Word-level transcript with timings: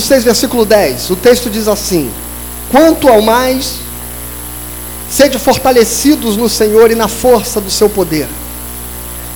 6, 0.00 0.24
versículo 0.24 0.64
10, 0.64 1.10
o 1.10 1.16
texto 1.16 1.50
diz 1.50 1.68
assim: 1.68 2.10
Quanto 2.70 3.08
ao 3.08 3.20
mais, 3.20 3.74
sede 5.10 5.38
fortalecidos 5.38 6.36
no 6.36 6.48
Senhor 6.48 6.90
e 6.90 6.94
na 6.94 7.08
força 7.08 7.60
do 7.60 7.70
seu 7.70 7.88
poder, 7.88 8.28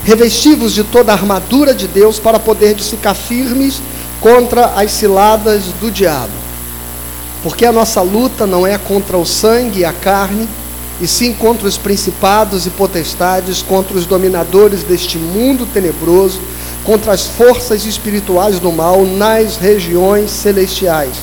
revestivos 0.04 0.72
de 0.72 0.84
toda 0.84 1.12
a 1.12 1.14
armadura 1.14 1.74
de 1.74 1.86
Deus 1.86 2.18
para 2.18 2.38
poder 2.38 2.76
ficar 2.78 3.14
firmes 3.14 3.80
contra 4.20 4.66
as 4.76 4.90
ciladas 4.92 5.64
do 5.80 5.90
diabo. 5.90 6.32
Porque 7.42 7.64
a 7.64 7.72
nossa 7.72 8.00
luta 8.00 8.46
não 8.46 8.66
é 8.66 8.78
contra 8.78 9.16
o 9.16 9.26
sangue 9.26 9.80
e 9.80 9.84
a 9.84 9.92
carne, 9.92 10.48
e 11.00 11.06
sim 11.06 11.32
contra 11.32 11.68
os 11.68 11.76
principados 11.76 12.66
e 12.66 12.70
potestades, 12.70 13.60
contra 13.62 13.96
os 13.96 14.06
dominadores 14.06 14.82
deste 14.82 15.18
mundo 15.18 15.66
tenebroso 15.66 16.40
contra 16.86 17.12
as 17.12 17.26
forças 17.26 17.84
espirituais 17.84 18.60
do 18.60 18.70
mal 18.70 19.04
nas 19.04 19.56
regiões 19.56 20.30
celestiais. 20.30 21.16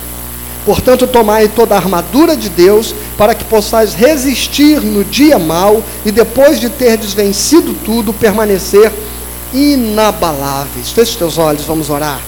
Portanto, 0.65 1.07
tomai 1.07 1.47
toda 1.47 1.73
a 1.73 1.77
armadura 1.77 2.35
de 2.35 2.49
Deus, 2.49 2.93
para 3.17 3.33
que 3.33 3.43
possais 3.45 3.93
resistir 3.93 4.81
no 4.81 5.03
dia 5.03 5.39
mau 5.39 5.81
e 6.05 6.11
depois 6.11 6.59
de 6.59 6.69
ter 6.69 6.97
desvencido 6.97 7.73
tudo, 7.85 8.13
permanecer 8.13 8.91
inabaláveis. 9.53 10.91
Feche 10.91 11.17
teus 11.17 11.37
olhos, 11.37 11.63
vamos 11.63 11.89
orar. 11.89 12.19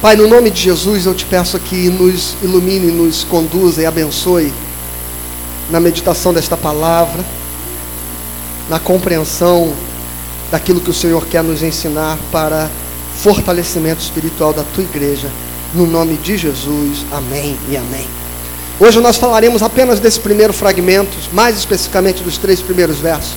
Pai, 0.00 0.16
no 0.16 0.26
nome 0.26 0.50
de 0.50 0.62
Jesus, 0.62 1.04
eu 1.04 1.14
te 1.14 1.24
peço 1.26 1.58
que 1.58 1.88
nos 1.90 2.34
ilumine, 2.42 2.90
nos 2.90 3.24
conduza 3.24 3.82
e 3.82 3.86
abençoe 3.86 4.52
na 5.70 5.78
meditação 5.78 6.32
desta 6.32 6.56
palavra, 6.56 7.24
na 8.68 8.78
compreensão 8.78 9.72
daquilo 10.50 10.80
que 10.80 10.90
o 10.90 10.94
Senhor 10.94 11.26
quer 11.26 11.42
nos 11.42 11.62
ensinar 11.62 12.18
para 12.32 12.68
fortalecimento 13.22 14.00
espiritual 14.00 14.52
da 14.52 14.62
tua 14.74 14.84
igreja. 14.84 15.28
No 15.74 15.86
nome 15.86 16.16
de 16.16 16.36
Jesus, 16.36 17.04
amém 17.12 17.56
e 17.68 17.76
amém. 17.76 18.06
Hoje 18.78 18.98
nós 18.98 19.16
falaremos 19.16 19.62
apenas 19.62 20.00
desse 20.00 20.18
primeiro 20.18 20.52
fragmento, 20.52 21.16
mais 21.32 21.56
especificamente 21.58 22.22
dos 22.22 22.38
três 22.38 22.60
primeiros 22.60 22.98
versos. 22.98 23.34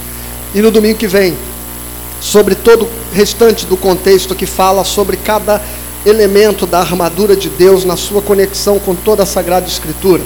E 0.56 0.62
no 0.62 0.72
domingo 0.72 0.98
que 0.98 1.08
vem, 1.08 1.36
sobre 2.22 2.56
todo 2.56 2.86
o 2.86 2.90
restante 3.14 3.66
do 3.66 3.76
contexto 3.76 4.34
que 4.34 4.46
fala 4.46 4.86
sobre 4.86 5.18
cada 5.18 5.62
elemento 6.06 6.66
da 6.66 6.80
armadura 6.80 7.36
de 7.36 7.50
Deus 7.50 7.84
na 7.84 7.98
sua 7.98 8.22
conexão 8.22 8.80
com 8.80 8.96
toda 8.96 9.24
a 9.24 9.26
Sagrada 9.26 9.68
Escritura. 9.68 10.24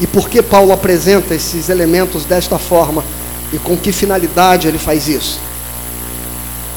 E 0.00 0.06
por 0.06 0.28
que 0.28 0.42
Paulo 0.42 0.72
apresenta 0.72 1.34
esses 1.34 1.68
elementos 1.68 2.24
desta 2.24 2.58
forma? 2.58 3.04
E 3.52 3.58
com 3.58 3.76
que 3.76 3.92
finalidade 3.92 4.66
ele 4.66 4.78
faz 4.78 5.08
isso. 5.08 5.38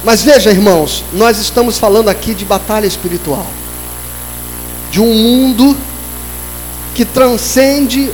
Mas 0.03 0.21
veja, 0.21 0.51
irmãos, 0.51 1.03
nós 1.13 1.39
estamos 1.39 1.77
falando 1.77 2.09
aqui 2.09 2.35
de 2.35 2.45
batalha 2.45 2.85
espiritual, 2.85 3.47
de 4.91 4.99
um 4.99 5.13
mundo 5.13 5.75
que 6.93 7.03
transcende 7.03 8.11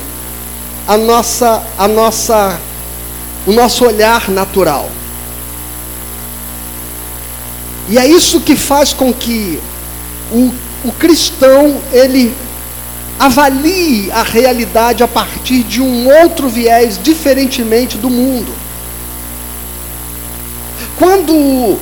a 0.86 0.96
nossa, 0.96 1.62
a 1.76 1.86
nossa, 1.86 2.58
o 3.46 3.52
nosso 3.52 3.84
olhar 3.84 4.30
natural. 4.30 4.88
E 7.88 7.98
é 7.98 8.06
isso 8.06 8.40
que 8.40 8.56
faz 8.56 8.92
com 8.92 9.12
que 9.12 9.60
o, 10.30 10.50
o 10.84 10.92
cristão 10.92 11.80
ele 11.92 12.34
avalie 13.24 14.10
a 14.10 14.24
realidade 14.24 15.04
a 15.04 15.08
partir 15.08 15.62
de 15.62 15.80
um 15.80 16.08
outro 16.22 16.48
viés, 16.48 16.98
diferentemente 17.00 17.96
do 17.96 18.10
mundo. 18.10 18.52
Quando, 20.98 21.78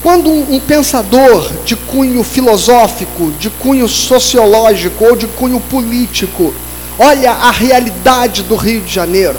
quando 0.00 0.30
um, 0.30 0.60
pensador 0.60 1.50
de 1.64 1.74
cunho 1.74 2.22
filosófico, 2.22 3.32
de 3.40 3.50
cunho 3.50 3.88
sociológico 3.88 5.04
ou 5.04 5.16
de 5.16 5.26
cunho 5.26 5.58
político 5.58 6.54
olha 6.96 7.32
a 7.32 7.50
realidade 7.50 8.44
do 8.44 8.54
Rio 8.54 8.82
de 8.82 8.94
Janeiro, 8.94 9.36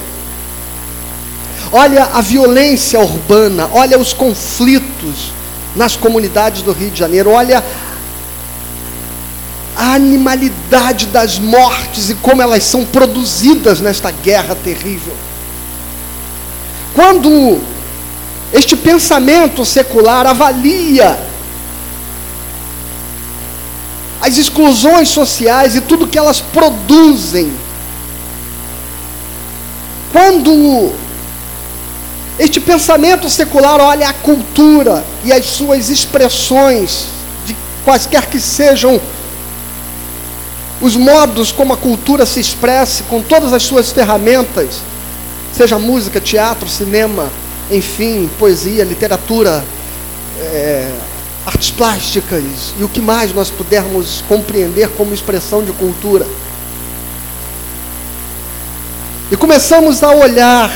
olha 1.72 2.04
a 2.14 2.20
violência 2.20 2.99
urbana, 2.99 3.70
olha 3.72 3.98
os 3.98 4.11
conflitos 4.11 5.32
nas 5.73 5.95
comunidades 5.95 6.61
do 6.61 6.73
Rio 6.73 6.92
de 6.92 6.99
Janeiro, 6.99 7.30
olha 7.30 7.64
a 9.75 9.93
animalidade 9.93 11.08
das 11.08 11.37
mortes 11.37 12.09
e 12.09 12.15
como 12.15 12.41
elas 12.41 12.63
são 12.63 12.86
produzidas 12.86 13.81
nesta 13.81 14.09
guerra 14.09 14.55
terrível. 14.55 15.15
Quando 16.93 17.59
este 18.53 18.75
pensamento 18.75 19.65
secular 19.65 20.25
avalia 20.25 21.19
as 24.21 24.37
exclusões 24.37 25.09
sociais 25.09 25.75
e 25.75 25.81
tudo 25.81 26.07
que 26.07 26.17
elas 26.17 26.39
produzem, 26.39 27.52
quando 30.11 30.93
este 32.39 32.59
pensamento 32.59 33.30
secular 33.30 33.80
olha 33.81 34.09
a 34.09 34.13
cultura 34.13 35.03
e 35.25 35.33
as 35.33 35.45
suas 35.45 35.89
expressões, 35.89 37.07
de 37.45 37.55
quaisquer 37.83 38.25
que 38.27 38.39
sejam 38.39 38.99
os 40.86 40.96
modos 40.96 41.52
como 41.52 41.73
a 41.73 41.78
cultura 41.78 42.28
se 42.28 42.40
expressa, 42.40 43.04
com 43.06 43.20
todas 43.20 43.52
as 43.54 43.64
suas 43.64 43.92
ferramentas, 43.92 44.82
seja 45.52 45.80
música, 45.80 46.22
teatro, 46.22 46.70
cinema, 46.70 47.28
enfim, 47.72 48.30
poesia, 48.38 48.84
literatura, 48.84 49.66
é, 50.40 50.92
artes 51.44 51.72
plásticas 51.72 52.44
e 52.80 52.84
o 52.84 52.88
que 52.88 53.02
mais 53.02 53.34
nós 53.34 53.50
pudermos 53.50 54.23
compreender 54.28 54.90
como 54.90 55.12
expressão 55.12 55.64
de 55.64 55.72
cultura. 55.72 56.28
E 59.32 59.36
começamos 59.36 60.04
a 60.04 60.12
olhar 60.12 60.72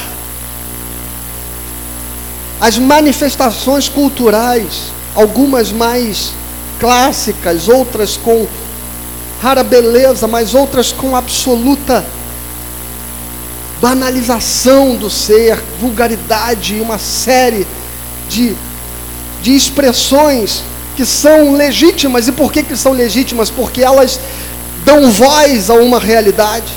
as 2.60 2.80
manifestações 2.80 3.88
culturais, 3.88 4.92
algumas 5.14 5.72
mais 5.72 6.32
clássicas, 6.80 7.68
outras 7.68 8.18
com 8.18 8.48
rara 9.42 9.64
beleza, 9.64 10.28
mas 10.28 10.54
outras 10.54 10.92
com 10.92 11.16
absoluta 11.16 12.06
banalização 13.82 14.96
do 14.96 15.10
ser, 15.10 15.58
vulgaridade 15.80 16.76
e 16.76 16.82
uma 16.82 16.98
série 16.98 17.66
de, 18.28 18.54
de 19.42 19.56
expressões 19.56 20.62
que 20.96 21.06
são 21.06 21.54
legítimas. 21.54 22.28
E 22.28 22.32
por 22.32 22.52
que, 22.52 22.62
que 22.62 22.76
são 22.76 22.92
legítimas? 22.92 23.50
Porque 23.50 23.82
elas 23.82 24.20
dão 24.84 25.10
voz 25.12 25.70
a 25.70 25.76
uma 25.76 26.00
realidade. 26.00 26.74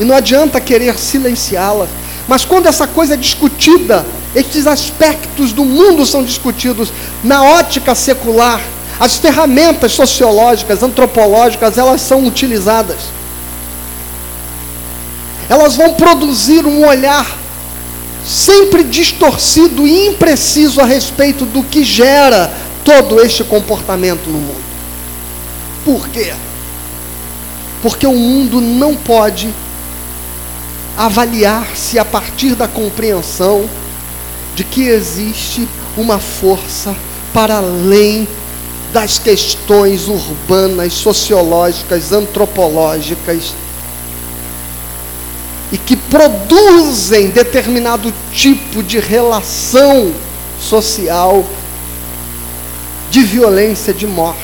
E 0.00 0.04
não 0.04 0.16
adianta 0.16 0.60
querer 0.60 0.98
silenciá-la. 0.98 1.86
Mas 2.26 2.44
quando 2.44 2.66
essa 2.66 2.86
coisa 2.86 3.14
é 3.14 3.16
discutida, 3.16 4.04
estes 4.34 4.66
aspectos 4.66 5.52
do 5.52 5.64
mundo 5.64 6.04
são 6.04 6.24
discutidos 6.24 6.92
na 7.22 7.42
ótica 7.44 7.94
secular, 7.94 8.60
as 8.98 9.16
ferramentas 9.16 9.92
sociológicas, 9.92 10.82
antropológicas, 10.82 11.76
elas 11.76 12.00
são 12.00 12.26
utilizadas. 12.26 12.96
Elas 15.48 15.76
vão 15.76 15.94
produzir 15.94 16.66
um 16.66 16.86
olhar 16.86 17.26
sempre 18.24 18.82
distorcido 18.82 19.86
e 19.86 20.08
impreciso 20.08 20.80
a 20.80 20.84
respeito 20.84 21.44
do 21.44 21.62
que 21.62 21.84
gera 21.84 22.52
todo 22.84 23.20
este 23.20 23.44
comportamento 23.44 24.26
no 24.26 24.38
mundo. 24.38 24.64
Por 25.84 26.08
quê? 26.08 26.32
Porque 27.82 28.06
o 28.06 28.14
mundo 28.14 28.60
não 28.60 28.96
pode 28.96 29.48
avaliar-se 30.96 31.98
a 31.98 32.04
partir 32.04 32.54
da 32.54 32.66
compreensão 32.66 33.68
de 34.56 34.64
que 34.64 34.88
existe 34.88 35.68
uma 35.96 36.18
força 36.18 36.96
para 37.32 37.58
além 37.58 38.26
das 38.96 39.18
questões 39.18 40.08
urbanas, 40.08 40.94
sociológicas, 40.94 42.12
antropológicas 42.12 43.52
e 45.70 45.76
que 45.76 45.94
produzem 45.94 47.28
determinado 47.28 48.10
tipo 48.32 48.82
de 48.82 48.98
relação 48.98 50.14
social 50.58 51.44
de 53.10 53.22
violência, 53.22 53.92
de 53.92 54.06
morte. 54.06 54.40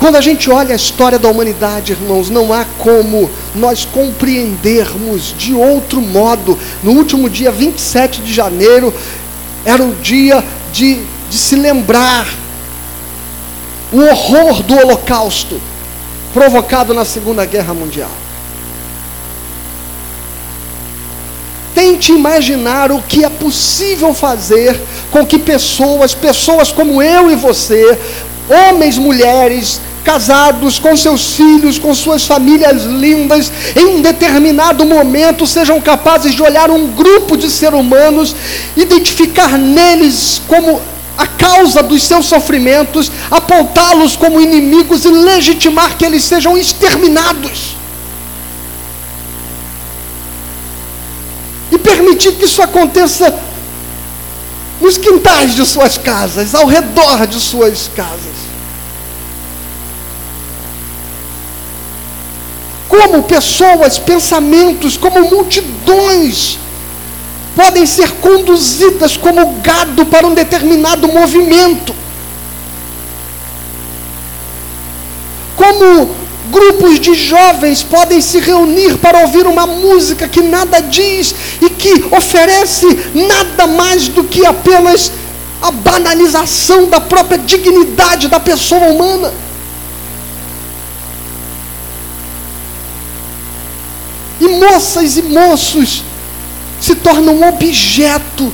Quando 0.00 0.16
a 0.16 0.20
gente 0.20 0.50
olha 0.50 0.72
a 0.72 0.76
história 0.76 1.16
da 1.16 1.28
humanidade, 1.28 1.92
irmãos, 1.92 2.28
não 2.28 2.52
há 2.52 2.64
como 2.76 3.30
nós 3.54 3.84
compreendermos 3.84 5.32
de 5.38 5.54
outro 5.54 6.00
modo. 6.00 6.58
No 6.82 6.90
último 6.90 7.30
dia 7.30 7.52
27 7.52 8.20
de 8.20 8.34
janeiro, 8.34 8.92
era 9.64 9.84
o 9.84 9.94
dia 9.96 10.42
de, 10.72 11.02
de 11.30 11.36
se 11.36 11.56
lembrar 11.56 12.26
o 13.92 14.00
horror 14.00 14.62
do 14.62 14.76
Holocausto 14.76 15.60
provocado 16.32 16.92
na 16.92 17.04
Segunda 17.04 17.44
Guerra 17.44 17.72
Mundial. 17.72 18.10
Tente 21.74 22.12
imaginar 22.12 22.90
o 22.90 23.00
que 23.00 23.24
é 23.24 23.30
possível 23.30 24.12
fazer 24.12 24.78
com 25.10 25.24
que 25.24 25.38
pessoas, 25.38 26.14
pessoas 26.14 26.72
como 26.72 27.02
eu 27.02 27.30
e 27.30 27.36
você, 27.36 27.98
homens, 28.48 28.98
mulheres, 28.98 29.80
casados 30.04 30.78
com 30.78 30.96
seus 30.96 31.34
filhos, 31.34 31.78
com 31.78 31.94
suas 31.94 32.24
famílias 32.24 32.84
lindas, 32.84 33.52
em 33.76 33.86
um 33.96 34.02
determinado 34.02 34.84
momento 34.84 35.46
sejam 35.46 35.80
capazes 35.80 36.34
de 36.34 36.42
olhar 36.42 36.70
um 36.70 36.88
grupo 36.88 37.36
de 37.36 37.50
seres 37.50 37.78
humanos, 37.78 38.34
identificar 38.76 39.58
neles 39.58 40.40
como 40.46 40.80
a 41.16 41.26
causa 41.26 41.82
dos 41.82 42.02
seus 42.04 42.26
sofrimentos, 42.26 43.10
apontá-los 43.30 44.16
como 44.16 44.40
inimigos 44.40 45.04
e 45.04 45.08
legitimar 45.08 45.96
que 45.96 46.04
eles 46.04 46.22
sejam 46.22 46.56
exterminados. 46.56 47.76
E 51.72 51.78
permitir 51.78 52.32
que 52.36 52.44
isso 52.44 52.62
aconteça 52.62 53.34
nos 54.80 54.96
quintais 54.96 55.54
de 55.54 55.66
suas 55.66 55.98
casas, 55.98 56.54
ao 56.54 56.66
redor 56.66 57.26
de 57.26 57.40
suas 57.40 57.90
casas. 57.94 58.47
Como 62.88 63.22
pessoas, 63.24 63.98
pensamentos, 63.98 64.96
como 64.96 65.28
multidões 65.30 66.58
podem 67.54 67.84
ser 67.84 68.12
conduzidas 68.12 69.16
como 69.16 69.60
gado 69.60 70.06
para 70.06 70.26
um 70.26 70.32
determinado 70.32 71.08
movimento. 71.08 71.94
Como 75.56 76.14
grupos 76.50 77.00
de 77.00 77.14
jovens 77.14 77.82
podem 77.82 78.20
se 78.20 78.38
reunir 78.38 78.96
para 78.98 79.20
ouvir 79.22 79.46
uma 79.46 79.66
música 79.66 80.28
que 80.28 80.40
nada 80.40 80.80
diz 80.80 81.34
e 81.60 81.68
que 81.68 82.04
oferece 82.14 82.86
nada 83.12 83.66
mais 83.66 84.08
do 84.08 84.24
que 84.24 84.46
apenas 84.46 85.10
a 85.60 85.70
banalização 85.70 86.86
da 86.86 87.00
própria 87.00 87.38
dignidade 87.38 88.28
da 88.28 88.38
pessoa 88.38 88.86
humana. 88.86 89.32
E 94.40 94.46
moças 94.46 95.16
e 95.16 95.22
moços 95.22 96.04
se 96.80 96.94
tornam 96.94 97.48
objeto 97.48 98.52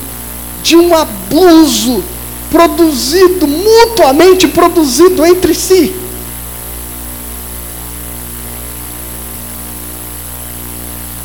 de 0.63 0.77
um 0.77 0.95
abuso 0.95 2.03
produzido, 2.51 3.47
mutuamente 3.47 4.49
produzido 4.49 5.27
entre 5.27 5.55
si. 5.55 5.95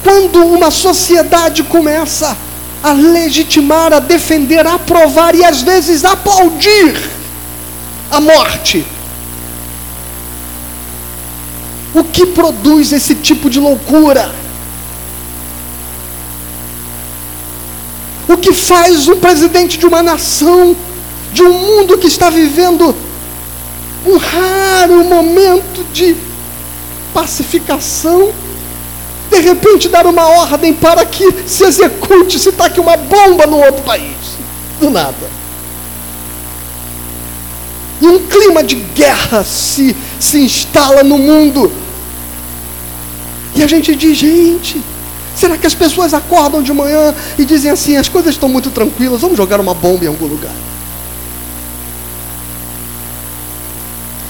Quando 0.04 0.44
uma 0.44 0.72
sociedade 0.72 1.64
começa 1.64 2.36
a 2.82 2.92
legitimar, 2.92 3.94
a 3.94 4.00
defender, 4.00 4.66
a 4.66 4.74
aprovar 4.76 5.36
e 5.36 5.44
às 5.44 5.62
vezes 5.62 6.04
aplaudir 6.04 7.00
a 8.10 8.20
morte, 8.20 8.86
o 11.94 12.04
que 12.04 12.26
produz 12.26 12.92
esse 12.92 13.16
tipo 13.16 13.50
de 13.50 13.60
loucura? 13.60 14.34
O 18.30 18.38
que 18.38 18.54
faz 18.54 19.08
um 19.08 19.20
presidente 19.20 19.80
de 19.80 19.88
uma 19.88 20.04
nação, 20.04 20.76
de 21.34 21.42
um 21.42 21.52
mundo 21.52 21.98
que 21.98 22.06
está 22.06 22.30
vivendo 22.30 22.96
um 24.06 24.18
raro 24.18 25.04
momento 25.04 25.84
de 25.92 26.16
pacificação, 27.12 28.32
de 29.32 29.40
repente 29.40 29.90
dar 29.90 30.06
uma 30.06 30.28
ordem 30.28 30.72
para 30.72 31.04
que 31.08 31.28
se 31.48 31.64
execute, 31.64 32.38
se 32.38 32.52
taque 32.52 32.80
uma 32.80 32.96
bomba 32.96 33.48
no 33.48 33.58
outro 33.58 33.82
país, 33.82 34.38
do 34.80 34.92
nada. 34.92 35.40
E 38.00 38.06
um 38.06 38.28
clima 38.28 38.64
de 38.64 38.76
guerra 38.76 39.44
se, 39.44 39.98
se 40.20 40.40
instala 40.40 41.04
no 41.04 41.18
mundo. 41.18 41.72
E 43.56 43.64
a 43.64 43.68
gente 43.68 43.96
diz, 43.96 44.16
gente, 44.16 44.80
Será 45.40 45.58
que 45.58 45.66
as 45.66 45.74
pessoas 45.74 46.14
acordam 46.14 46.62
de 46.62 46.74
manhã 46.74 47.16
e 47.38 47.46
dizem 47.46 47.72
assim: 47.72 47.96
as 47.96 48.10
coisas 48.10 48.34
estão 48.34 48.50
muito 48.50 48.70
tranquilas, 48.72 49.22
vamos 49.22 49.38
jogar 49.38 49.58
uma 49.62 49.74
bomba 49.74 50.04
em 50.04 50.10
algum 50.10 50.28
lugar? 50.28 50.52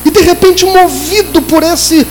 E 0.05 0.11
de 0.11 0.21
repente, 0.21 0.67
movido 0.67 1.41
por 1.41 1.63
esse, 1.63 2.05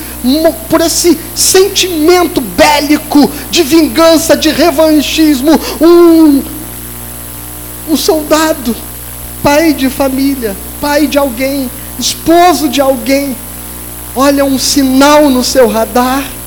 por 0.69 0.81
esse 0.81 1.17
sentimento 1.33 2.41
bélico 2.41 3.31
de 3.49 3.63
vingança, 3.63 4.35
de 4.35 4.49
revanchismo, 4.49 5.57
um, 5.79 6.43
um 7.89 7.95
soldado, 7.95 8.75
pai 9.41 9.71
de 9.71 9.89
família, 9.89 10.57
pai 10.81 11.07
de 11.07 11.17
alguém, 11.17 11.71
esposo 11.97 12.67
de 12.67 12.81
alguém, 12.81 13.33
olha 14.13 14.43
um 14.43 14.59
sinal 14.59 15.29
no 15.29 15.41
seu 15.41 15.69
radar 15.69 16.38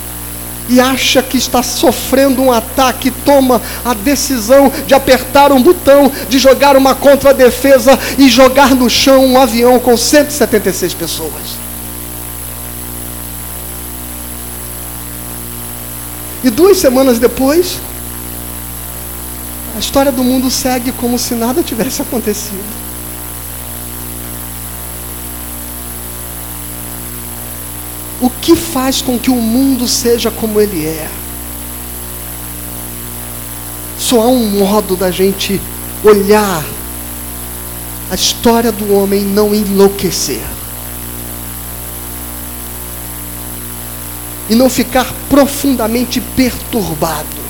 e 0.72 0.80
acha 0.80 1.22
que 1.22 1.36
está 1.36 1.62
sofrendo 1.62 2.40
um 2.40 2.50
ataque, 2.50 3.10
toma 3.10 3.60
a 3.84 3.92
decisão 3.92 4.72
de 4.86 4.94
apertar 4.94 5.52
um 5.52 5.62
botão, 5.62 6.10
de 6.30 6.38
jogar 6.38 6.78
uma 6.78 6.94
contradefesa 6.94 7.98
e 8.16 8.26
jogar 8.30 8.74
no 8.74 8.88
chão 8.88 9.26
um 9.26 9.38
avião 9.38 9.78
com 9.78 9.94
176 9.94 10.94
pessoas. 10.94 11.62
E 16.42 16.48
duas 16.48 16.78
semanas 16.78 17.18
depois, 17.18 17.76
a 19.76 19.78
história 19.78 20.10
do 20.10 20.24
mundo 20.24 20.50
segue 20.50 20.90
como 20.92 21.18
se 21.18 21.34
nada 21.34 21.62
tivesse 21.62 22.00
acontecido. 22.02 22.81
Que 28.42 28.56
faz 28.56 29.00
com 29.00 29.16
que 29.16 29.30
o 29.30 29.36
mundo 29.36 29.86
seja 29.86 30.30
como 30.30 30.60
ele 30.60 30.84
é. 30.84 31.08
Só 33.96 34.20
há 34.20 34.26
um 34.26 34.58
modo 34.58 34.96
da 34.96 35.12
gente 35.12 35.60
olhar 36.02 36.64
a 38.10 38.14
história 38.14 38.72
do 38.72 38.92
homem 38.92 39.22
não 39.22 39.54
enlouquecer. 39.54 40.42
E 44.50 44.54
não 44.56 44.68
ficar 44.68 45.06
profundamente 45.30 46.20
perturbado. 46.20 47.41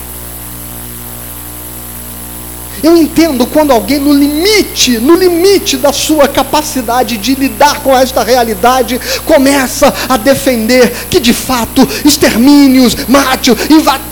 Eu 2.82 2.96
entendo 2.96 3.46
quando 3.46 3.70
alguém 3.70 3.98
no 3.98 4.12
limite, 4.12 4.98
no 4.98 5.14
limite 5.14 5.76
da 5.76 5.92
sua 5.92 6.26
capacidade 6.26 7.16
de 7.16 7.34
lidar 7.34 7.80
com 7.80 7.96
esta 7.96 8.24
realidade, 8.24 9.00
começa 9.24 9.92
a 10.08 10.16
defender 10.16 10.92
que 11.08 11.20
de 11.20 11.32
fato 11.32 11.88
extermínios, 12.04 12.96
mate, 13.06 13.52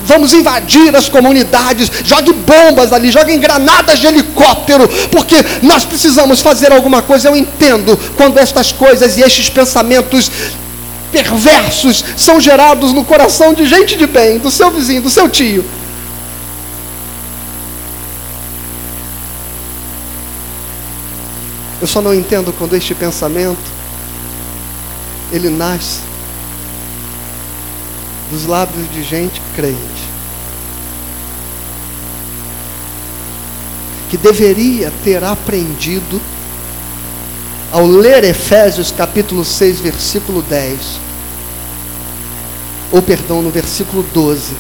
vamos 0.04 0.32
invadir 0.32 0.94
as 0.94 1.08
comunidades, 1.08 1.90
jogue 2.04 2.32
bombas 2.32 2.92
ali, 2.92 3.10
jogue 3.10 3.36
granadas 3.38 3.98
de 3.98 4.06
helicóptero, 4.06 4.88
porque 5.10 5.36
nós 5.62 5.84
precisamos 5.84 6.40
fazer 6.40 6.72
alguma 6.72 7.02
coisa. 7.02 7.28
Eu 7.28 7.36
entendo 7.36 7.98
quando 8.16 8.38
estas 8.38 8.70
coisas 8.70 9.16
e 9.16 9.22
estes 9.22 9.50
pensamentos 9.50 10.30
perversos 11.10 12.04
são 12.16 12.40
gerados 12.40 12.92
no 12.92 13.04
coração 13.04 13.52
de 13.52 13.66
gente 13.66 13.96
de 13.96 14.06
bem, 14.06 14.38
do 14.38 14.50
seu 14.50 14.70
vizinho, 14.70 15.02
do 15.02 15.10
seu 15.10 15.28
tio. 15.28 15.64
Eu 21.80 21.86
só 21.86 22.02
não 22.02 22.14
entendo 22.14 22.52
quando 22.52 22.76
este 22.76 22.94
pensamento 22.94 23.80
ele 25.32 25.48
nasce 25.48 26.00
dos 28.30 28.46
lábios 28.46 28.90
de 28.92 29.02
gente 29.02 29.40
crente. 29.56 30.10
Que 34.10 34.16
deveria 34.16 34.92
ter 35.04 35.22
aprendido 35.24 36.20
ao 37.72 37.86
ler 37.86 38.24
Efésios 38.24 38.92
capítulo 38.92 39.44
6, 39.44 39.80
versículo 39.80 40.42
10. 40.42 40.78
Ou 42.92 43.00
perdão, 43.00 43.40
no 43.40 43.50
versículo 43.50 44.04
12. 44.12 44.52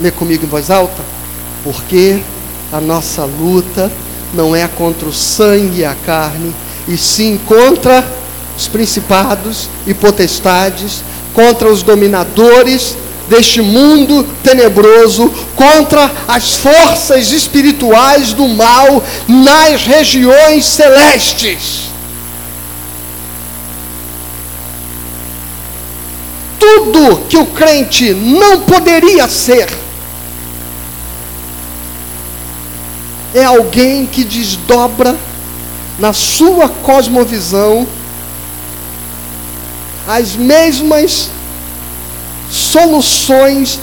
Lê 0.00 0.10
comigo 0.10 0.44
em 0.44 0.48
voz 0.48 0.70
alta. 0.70 1.02
Porque 1.62 2.20
a 2.72 2.80
nossa 2.80 3.24
luta 3.24 3.90
não 4.32 4.54
é 4.54 4.66
contra 4.68 5.08
o 5.08 5.12
sangue 5.12 5.80
e 5.80 5.84
a 5.84 5.94
carne, 5.94 6.54
e 6.88 6.96
sim 6.96 7.38
contra 7.46 8.04
os 8.56 8.68
principados 8.68 9.68
e 9.86 9.94
potestades, 9.94 11.02
contra 11.32 11.70
os 11.70 11.82
dominadores 11.82 12.96
deste 13.28 13.62
mundo 13.62 14.26
tenebroso, 14.42 15.32
contra 15.54 16.10
as 16.26 16.56
forças 16.56 17.30
espirituais 17.30 18.32
do 18.32 18.48
mal 18.48 19.02
nas 19.28 19.84
regiões 19.84 20.66
celestes. 20.66 21.90
Tudo 26.58 27.20
que 27.28 27.38
o 27.38 27.46
crente 27.46 28.12
não 28.12 28.60
poderia 28.60 29.28
ser, 29.28 29.68
é 33.34 33.44
alguém 33.44 34.06
que 34.06 34.24
desdobra 34.24 35.16
na 35.98 36.12
sua 36.12 36.68
cosmovisão 36.68 37.86
as 40.06 40.34
mesmas 40.34 41.28
soluções 42.50 43.78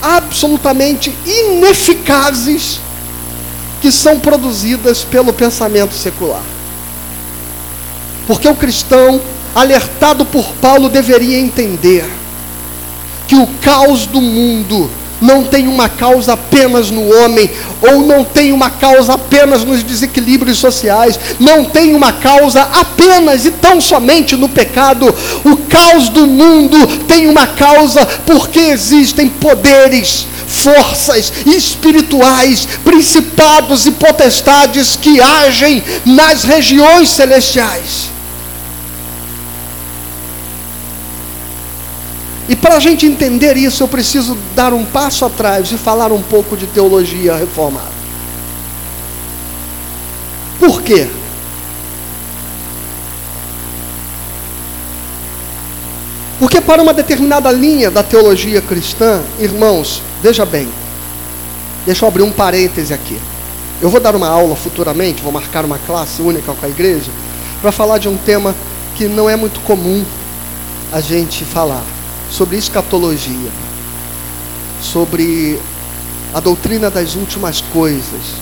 absolutamente 0.00 1.14
ineficazes 1.24 2.80
que 3.80 3.92
são 3.92 4.18
produzidas 4.18 5.04
pelo 5.04 5.32
pensamento 5.32 5.94
secular. 5.94 6.42
Porque 8.26 8.48
o 8.48 8.54
cristão, 8.54 9.20
alertado 9.54 10.24
por 10.24 10.44
Paulo, 10.60 10.88
deveria 10.88 11.38
entender 11.38 12.08
que 13.28 13.36
o 13.36 13.46
caos 13.60 14.06
do 14.06 14.20
mundo 14.20 14.90
não 15.22 15.44
tem 15.44 15.68
uma 15.68 15.88
causa 15.88 16.32
apenas 16.32 16.90
no 16.90 17.08
homem, 17.16 17.48
ou 17.80 18.02
não 18.02 18.24
tem 18.24 18.52
uma 18.52 18.68
causa 18.68 19.14
apenas 19.14 19.64
nos 19.64 19.82
desequilíbrios 19.82 20.58
sociais, 20.58 21.18
não 21.38 21.64
tem 21.64 21.94
uma 21.94 22.12
causa 22.12 22.62
apenas 22.62 23.44
e 23.44 23.52
tão 23.52 23.80
somente 23.80 24.36
no 24.36 24.48
pecado. 24.48 25.14
O 25.44 25.56
caos 25.56 26.08
do 26.08 26.26
mundo 26.26 26.86
tem 27.06 27.28
uma 27.28 27.46
causa 27.46 28.04
porque 28.26 28.58
existem 28.58 29.28
poderes, 29.28 30.26
forças 30.46 31.32
espirituais, 31.46 32.66
principados 32.84 33.86
e 33.86 33.92
potestades 33.92 34.96
que 34.96 35.20
agem 35.20 35.82
nas 36.04 36.42
regiões 36.42 37.08
celestiais. 37.10 38.10
E 42.48 42.56
para 42.56 42.76
a 42.76 42.80
gente 42.80 43.06
entender 43.06 43.56
isso, 43.56 43.82
eu 43.82 43.88
preciso 43.88 44.36
dar 44.54 44.72
um 44.72 44.84
passo 44.84 45.24
atrás 45.24 45.70
e 45.70 45.76
falar 45.76 46.10
um 46.10 46.22
pouco 46.22 46.56
de 46.56 46.66
teologia 46.66 47.36
reformada. 47.36 47.92
Por 50.58 50.82
quê? 50.82 51.08
Porque 56.40 56.60
para 56.60 56.82
uma 56.82 56.92
determinada 56.92 57.52
linha 57.52 57.90
da 57.90 58.02
teologia 58.02 58.60
cristã, 58.60 59.20
irmãos, 59.38 60.02
veja 60.20 60.44
bem, 60.44 60.68
deixa 61.86 62.04
eu 62.04 62.08
abrir 62.08 62.22
um 62.22 62.32
parêntese 62.32 62.92
aqui. 62.92 63.18
Eu 63.80 63.88
vou 63.88 64.00
dar 64.00 64.16
uma 64.16 64.28
aula 64.28 64.56
futuramente, 64.56 65.22
vou 65.22 65.32
marcar 65.32 65.64
uma 65.64 65.78
classe 65.78 66.20
única 66.20 66.52
com 66.52 66.66
a 66.66 66.68
igreja, 66.68 67.12
para 67.60 67.70
falar 67.70 67.98
de 67.98 68.08
um 68.08 68.16
tema 68.16 68.54
que 68.96 69.06
não 69.06 69.30
é 69.30 69.36
muito 69.36 69.60
comum 69.60 70.04
a 70.92 71.00
gente 71.00 71.44
falar 71.44 71.84
sobre 72.32 72.56
escatologia, 72.56 73.50
sobre 74.80 75.60
a 76.32 76.40
doutrina 76.40 76.90
das 76.90 77.14
últimas 77.14 77.60
coisas. 77.60 78.40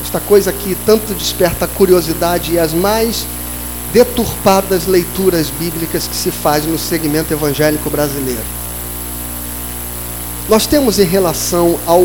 Esta 0.00 0.20
coisa 0.20 0.52
que 0.52 0.76
tanto 0.86 1.12
desperta 1.12 1.64
a 1.64 1.68
curiosidade 1.68 2.52
e 2.52 2.58
as 2.58 2.72
mais 2.72 3.26
deturpadas 3.92 4.86
leituras 4.86 5.48
bíblicas 5.58 6.06
que 6.06 6.14
se 6.14 6.30
faz 6.30 6.64
no 6.64 6.78
segmento 6.78 7.32
evangélico 7.32 7.90
brasileiro. 7.90 8.44
Nós 10.48 10.66
temos 10.66 10.98
em 10.98 11.04
relação 11.04 11.78
ao 11.84 12.02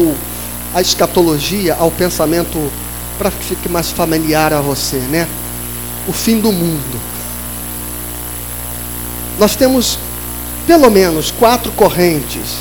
à 0.74 0.82
escatologia, 0.82 1.76
ao 1.76 1.92
pensamento 1.92 2.58
para 3.20 3.30
que 3.30 3.44
fique 3.44 3.70
mais 3.70 3.92
familiar 3.92 4.52
a 4.52 4.60
você, 4.60 4.98
né? 4.98 5.28
O 6.08 6.12
fim 6.12 6.40
do 6.40 6.52
mundo. 6.52 7.00
Nós 9.38 9.56
temos 9.56 10.00
pelo 10.66 10.90
menos 10.90 11.32
quatro 11.32 11.72
correntes, 11.74 12.58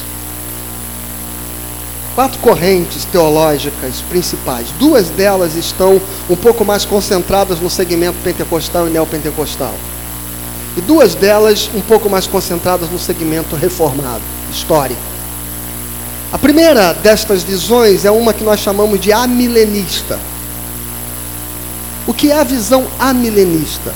quatro 2.15 2.39
correntes 2.41 3.05
teológicas 3.05 4.01
principais. 4.09 4.67
Duas 4.79 5.09
delas 5.09 5.55
estão 5.55 6.01
um 6.29 6.37
pouco 6.37 6.65
mais 6.65 6.85
concentradas 6.85 7.61
no 7.61 7.71
segmento 7.71 8.19
pentecostal 8.23 8.89
e 8.89 8.91
neopentecostal. 8.91 9.75
E 10.77 10.81
duas 10.81 11.15
delas 11.15 11.71
um 11.75 11.81
pouco 11.81 12.09
mais 12.09 12.27
concentradas 12.27 12.91
no 12.91 12.99
segmento 12.99 13.55
reformado, 13.55 14.23
histórico. 14.51 15.01
A 16.33 16.39
primeira 16.39 16.95
destas 16.95 17.43
visões 17.43 18.07
é 18.07 18.11
uma 18.11 18.33
que 18.33 18.43
nós 18.43 18.59
chamamos 18.59 18.99
de 18.99 19.13
amilenista. 19.13 20.19
O 22.07 22.15
que 22.15 22.33
é 22.33 22.41
a 22.41 22.43
visão 22.43 22.87
amilenista? 22.99 23.93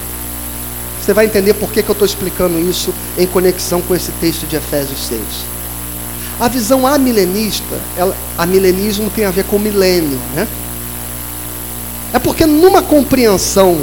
Você 1.07 1.13
vai 1.13 1.27
entender 1.27 1.55
por 1.55 1.71
que, 1.71 1.85
que 1.85 1.89
eu 1.89 1.93
estou 1.93 2.05
explicando 2.05 2.59
isso 2.59 2.93
em 3.17 3.29
conexão 3.29 3.81
com 3.81 3.95
esse 3.95 4.11
texto 4.21 4.45
de 4.45 4.57
Efésios 4.57 5.07
6. 5.07 5.21
A 6.41 6.49
visão 6.49 6.85
amilenista, 6.85 7.77
ela, 7.97 8.13
a 8.37 8.45
milenismo 8.45 9.09
tem 9.15 9.25
a 9.25 9.31
ver 9.31 9.45
com 9.45 9.57
milênio, 9.57 10.19
né? 10.35 10.49
É 12.13 12.19
porque 12.19 12.45
numa 12.45 12.83
compreensão 12.83 13.79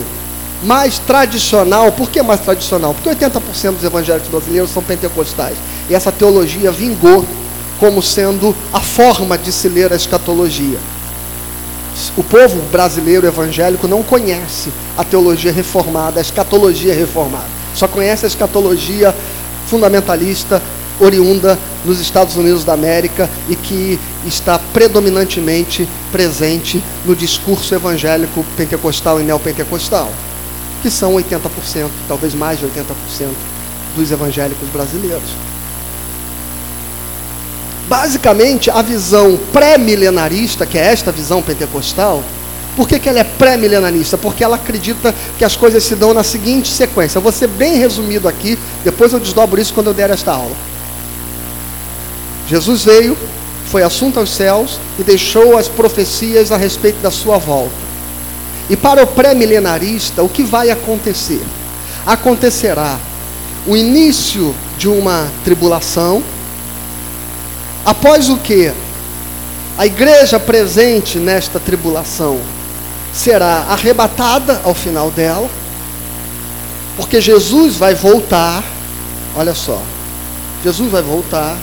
mais 0.63 0.99
tradicional, 0.99 1.93
por 1.93 2.09
que 2.09 2.21
mais 2.21 2.41
tradicional? 2.41 2.93
Porque 2.93 3.09
80% 3.09 3.75
dos 3.75 3.85
evangélicos 3.85 4.29
brasileiros 4.29 4.71
são 4.71 4.83
pentecostais. 4.83 5.55
E 5.89 5.95
essa 5.95 6.11
teologia 6.11 6.73
vingou 6.73 7.25
como 7.79 8.01
sendo 8.01 8.53
a 8.73 8.81
forma 8.81 9.37
de 9.37 9.53
se 9.53 9.69
ler 9.69 9.93
a 9.93 9.95
escatologia 9.95 10.77
o 12.17 12.23
povo 12.23 12.61
brasileiro 12.71 13.27
evangélico 13.27 13.87
não 13.87 14.03
conhece 14.03 14.71
a 14.97 15.03
teologia 15.03 15.51
reformada, 15.51 16.19
a 16.19 16.21
escatologia 16.21 16.93
reformada. 16.93 17.49
Só 17.75 17.87
conhece 17.87 18.25
a 18.25 18.27
escatologia 18.27 19.13
fundamentalista 19.67 20.61
oriunda 20.99 21.57
nos 21.83 21.99
Estados 21.99 22.35
Unidos 22.35 22.63
da 22.63 22.73
América 22.73 23.29
e 23.49 23.55
que 23.55 23.99
está 24.25 24.59
predominantemente 24.59 25.87
presente 26.11 26.83
no 27.05 27.15
discurso 27.15 27.73
evangélico 27.73 28.45
pentecostal 28.55 29.19
e 29.19 29.23
neopentecostal, 29.23 30.11
que 30.81 30.89
são 30.89 31.13
80%, 31.15 31.89
talvez 32.07 32.33
mais 32.33 32.59
de 32.59 32.65
80% 32.65 33.29
dos 33.95 34.11
evangélicos 34.11 34.67
brasileiros. 34.69 35.52
Basicamente, 37.87 38.69
a 38.69 38.81
visão 38.81 39.37
pré-milenarista, 39.51 40.65
que 40.65 40.77
é 40.77 40.85
esta 40.85 41.11
visão 41.11 41.41
pentecostal, 41.41 42.23
por 42.75 42.87
que, 42.87 42.97
que 42.97 43.07
ela 43.07 43.19
é 43.19 43.23
pré-milenarista? 43.23 44.17
Porque 44.17 44.43
ela 44.43 44.55
acredita 44.55 45.13
que 45.37 45.45
as 45.45 45.55
coisas 45.55 45.83
se 45.83 45.95
dão 45.95 46.13
na 46.13 46.23
seguinte 46.23 46.71
sequência. 46.71 47.17
Eu 47.17 47.21
vou 47.21 47.31
ser 47.31 47.47
bem 47.47 47.77
resumido 47.77 48.27
aqui, 48.27 48.57
depois 48.83 49.13
eu 49.13 49.19
desdobro 49.19 49.61
isso 49.61 49.73
quando 49.73 49.87
eu 49.87 49.93
der 49.93 50.09
esta 50.09 50.31
aula. 50.31 50.55
Jesus 52.47 52.83
veio, 52.83 53.17
foi 53.67 53.83
assunto 53.83 54.19
aos 54.19 54.31
céus 54.31 54.79
e 54.97 55.03
deixou 55.03 55.57
as 55.57 55.67
profecias 55.67 56.51
a 56.51 56.57
respeito 56.57 56.99
da 57.01 57.11
sua 57.11 57.37
volta. 57.37 57.83
E 58.69 58.75
para 58.75 59.03
o 59.03 59.07
pré-milenarista, 59.07 60.23
o 60.23 60.29
que 60.29 60.43
vai 60.43 60.71
acontecer? 60.71 61.41
Acontecerá 62.05 62.97
o 63.67 63.77
início 63.77 64.53
de 64.77 64.87
uma 64.87 65.27
tribulação, 65.45 66.23
Após 67.85 68.29
o 68.29 68.37
que? 68.37 68.71
A 69.77 69.85
igreja 69.85 70.39
presente 70.39 71.17
nesta 71.17 71.59
tribulação 71.59 72.39
será 73.13 73.65
arrebatada 73.69 74.61
ao 74.63 74.73
final 74.73 75.11
dela, 75.11 75.49
porque 76.95 77.19
Jesus 77.19 77.75
vai 77.75 77.93
voltar. 77.93 78.63
Olha 79.35 79.53
só, 79.53 79.81
Jesus 80.63 80.91
vai 80.91 81.01
voltar, 81.01 81.57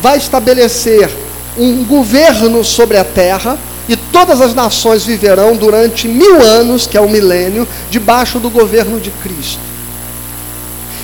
vai 0.00 0.18
estabelecer 0.18 1.10
um 1.56 1.84
governo 1.84 2.62
sobre 2.64 2.96
a 2.96 3.04
terra, 3.04 3.58
e 3.88 3.96
todas 3.96 4.40
as 4.40 4.54
nações 4.54 5.04
viverão 5.04 5.56
durante 5.56 6.06
mil 6.06 6.40
anos, 6.40 6.86
que 6.86 6.96
é 6.96 7.00
o 7.00 7.08
milênio, 7.08 7.66
debaixo 7.90 8.38
do 8.38 8.48
governo 8.48 9.00
de 9.00 9.10
Cristo. 9.10 9.60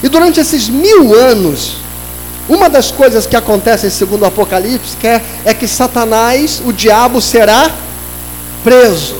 E 0.03 0.09
durante 0.09 0.39
esses 0.39 0.69
mil 0.69 1.13
anos, 1.13 1.79
uma 2.49 2.71
das 2.71 2.91
coisas 2.91 3.27
que 3.27 3.37
acontecem 3.37 3.91
segundo 3.91 4.23
o 4.23 4.27
Apocalipse 4.27 4.97
é, 5.05 5.21
é 5.45 5.53
que 5.53 5.69
Satanás, 5.69 6.63
o 6.65 6.73
diabo, 6.73 7.21
será 7.21 7.71
preso. 8.65 9.17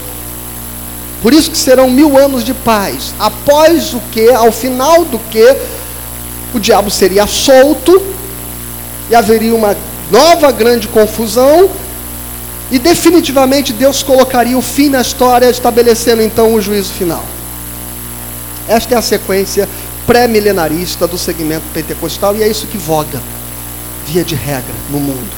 Por 1.21 1.35
isso 1.35 1.51
que 1.51 1.59
serão 1.59 1.91
mil 1.91 2.17
anos 2.17 2.43
de 2.43 2.55
paz. 2.55 3.13
Após 3.19 3.93
o 3.93 4.01
que, 4.13 4.31
ao 4.31 4.51
final 4.51 5.05
do 5.05 5.19
que, 5.19 5.57
o 6.55 6.59
diabo 6.59 6.91
seria 6.91 7.27
solto 7.27 8.01
e 9.11 9.15
haveria 9.15 9.55
uma 9.55 9.77
nova 10.11 10.51
grande 10.51 10.89
confusão 10.89 11.69
e 12.71 12.79
definitivamente 12.79 13.73
Deus 13.73 14.03
colocaria 14.03 14.57
o 14.57 14.63
fim 14.63 14.89
na 14.89 15.01
história, 15.01 15.51
estabelecendo 15.51 16.23
então 16.23 16.55
o 16.55 16.61
juízo 16.61 16.93
final. 16.93 17.25
Esta 18.69 18.95
é 18.95 18.99
a 18.99 19.03
sequência 19.03 19.69
pré-milenarista 20.09 21.07
do 21.07 21.19
segmento 21.19 21.67
pentecostal 21.75 22.35
e 22.35 22.43
é 22.43 22.49
isso 22.49 22.67
que 22.67 22.79
voga, 22.79 23.21
via 24.07 24.25
de 24.25 24.35
regra, 24.35 24.75
no 24.89 24.99
mundo. 24.99 25.29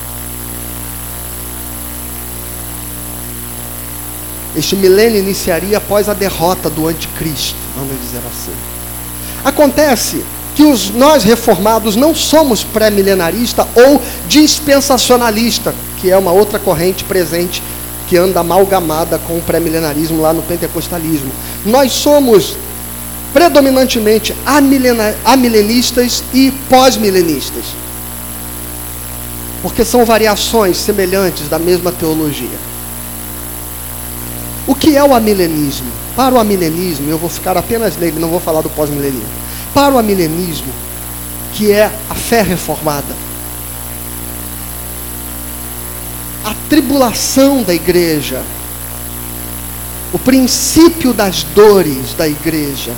Este 4.54 4.76
milênio 4.76 5.18
iniciaria 5.18 5.78
após 5.78 6.08
a 6.08 6.14
derrota 6.14 6.70
do 6.70 6.86
anticristo, 6.86 7.56
vamos 7.76 8.00
dizer 8.00 8.18
assim. 8.18 8.54
Acontece 9.44 10.24
que 10.54 10.62
os, 10.62 10.90
nós 10.90 11.24
reformados 11.24 11.96
não 11.96 12.14
somos 12.14 12.62
pré-milenarista 12.62 13.66
ou 13.74 14.00
dispensacionalista, 14.28 15.74
que 16.00 16.10
é 16.10 16.16
uma 16.16 16.30
outra 16.30 16.60
corrente 16.60 17.02
presente 17.02 17.60
que 18.08 18.16
anda 18.16 18.40
amalgamada 18.40 19.18
com 19.18 19.36
o 19.36 19.42
pré-milenarismo 19.42 20.20
lá 20.20 20.32
no 20.32 20.42
pentecostalismo. 20.42 21.30
Nós 21.66 21.92
somos 21.92 22.56
predominantemente 23.32 24.34
amilenistas 25.24 26.22
e 26.32 26.50
pós-milenistas. 26.68 27.64
Porque 29.62 29.84
são 29.84 30.04
variações 30.04 30.76
semelhantes 30.76 31.48
da 31.48 31.58
mesma 31.58 31.92
teologia. 31.92 32.58
O 34.66 34.74
que 34.74 34.96
é 34.96 35.04
o 35.04 35.14
amilenismo? 35.14 35.90
Para 36.16 36.34
o 36.34 36.38
amilenismo, 36.38 37.10
eu 37.10 37.18
vou 37.18 37.30
ficar 37.30 37.56
apenas 37.56 37.96
nele, 37.96 38.18
não 38.18 38.28
vou 38.28 38.40
falar 38.40 38.62
do 38.62 38.70
pós-milenismo. 38.70 39.28
Para 39.72 39.94
o 39.94 39.98
amilenismo, 39.98 40.72
que 41.54 41.70
é 41.72 41.90
a 42.08 42.14
fé 42.14 42.42
reformada, 42.42 43.14
a 46.44 46.54
tribulação 46.68 47.62
da 47.62 47.74
igreja, 47.74 48.42
o 50.12 50.18
princípio 50.18 51.12
das 51.12 51.42
dores 51.42 52.14
da 52.16 52.26
igreja, 52.26 52.92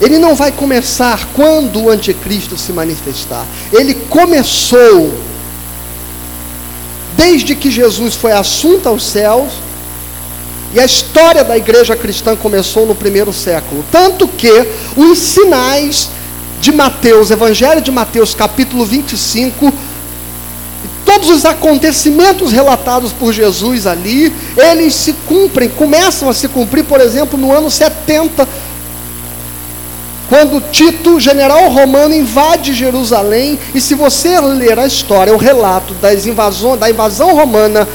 ele 0.00 0.18
não 0.18 0.34
vai 0.34 0.52
começar 0.52 1.28
quando 1.34 1.84
o 1.84 1.90
anticristo 1.90 2.56
se 2.56 2.72
manifestar. 2.72 3.46
Ele 3.72 3.94
começou 3.94 5.12
desde 7.16 7.54
que 7.54 7.70
Jesus 7.70 8.14
foi 8.14 8.32
assunto 8.32 8.88
aos 8.88 9.04
céus. 9.06 9.52
E 10.74 10.80
a 10.80 10.84
história 10.84 11.42
da 11.42 11.56
igreja 11.56 11.96
cristã 11.96 12.36
começou 12.36 12.86
no 12.86 12.94
primeiro 12.94 13.32
século. 13.32 13.84
Tanto 13.90 14.28
que 14.28 14.68
os 14.96 15.18
sinais 15.18 16.10
de 16.60 16.72
Mateus, 16.72 17.30
Evangelho 17.30 17.80
de 17.80 17.90
Mateus, 17.90 18.34
capítulo 18.34 18.84
25, 18.84 19.72
todos 21.06 21.30
os 21.30 21.44
acontecimentos 21.46 22.52
relatados 22.52 23.12
por 23.12 23.32
Jesus 23.32 23.86
ali, 23.86 24.30
eles 24.56 24.94
se 24.94 25.14
cumprem, 25.26 25.68
começam 25.68 26.28
a 26.28 26.34
se 26.34 26.48
cumprir, 26.48 26.84
por 26.84 27.00
exemplo, 27.00 27.38
no 27.38 27.52
ano 27.52 27.70
70 27.70 28.46
quando 30.28 30.60
Tito, 30.72 31.20
general 31.20 31.68
romano, 31.68 32.14
invade 32.14 32.74
Jerusalém, 32.74 33.58
e 33.74 33.80
se 33.80 33.94
você 33.94 34.40
ler 34.40 34.78
a 34.78 34.86
história, 34.86 35.32
o 35.32 35.38
relato 35.38 35.94
das 35.94 36.26
invasões, 36.26 36.80
da 36.80 36.90
invasão 36.90 37.34
romana 37.34 37.86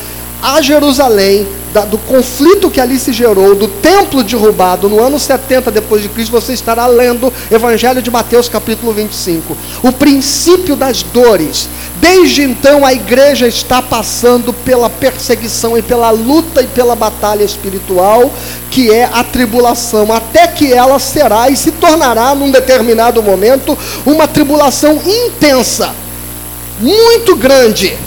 a 0.41 0.61
Jerusalém, 0.61 1.45
da, 1.73 1.81
do 1.81 1.97
conflito 1.97 2.69
que 2.69 2.79
ali 2.79 2.99
se 2.99 3.13
gerou, 3.13 3.55
do 3.55 3.67
templo 3.67 4.23
derrubado 4.23 4.89
no 4.89 5.01
ano 5.01 5.19
70 5.19 5.71
depois 5.71 6.01
de 6.01 6.09
Cristo, 6.09 6.31
você 6.31 6.53
estará 6.53 6.85
lendo 6.87 7.31
Evangelho 7.49 8.01
de 8.01 8.11
Mateus 8.11 8.49
capítulo 8.49 8.93
25. 8.93 9.57
O 9.83 9.91
princípio 9.91 10.75
das 10.75 11.03
dores. 11.03 11.67
Desde 11.99 12.43
então 12.43 12.85
a 12.85 12.93
igreja 12.93 13.47
está 13.47 13.81
passando 13.81 14.51
pela 14.51 14.89
perseguição 14.89 15.77
e 15.77 15.81
pela 15.81 16.09
luta 16.09 16.61
e 16.61 16.67
pela 16.67 16.95
batalha 16.95 17.43
espiritual, 17.43 18.31
que 18.69 18.91
é 18.91 19.05
a 19.05 19.23
tribulação, 19.23 20.11
até 20.11 20.47
que 20.47 20.73
ela 20.73 20.99
será 20.99 21.49
e 21.49 21.55
se 21.55 21.71
tornará 21.71 22.33
num 22.33 22.51
determinado 22.51 23.21
momento 23.21 23.77
uma 24.05 24.27
tribulação 24.27 24.99
intensa, 25.05 25.93
muito 26.79 27.35
grande 27.35 27.97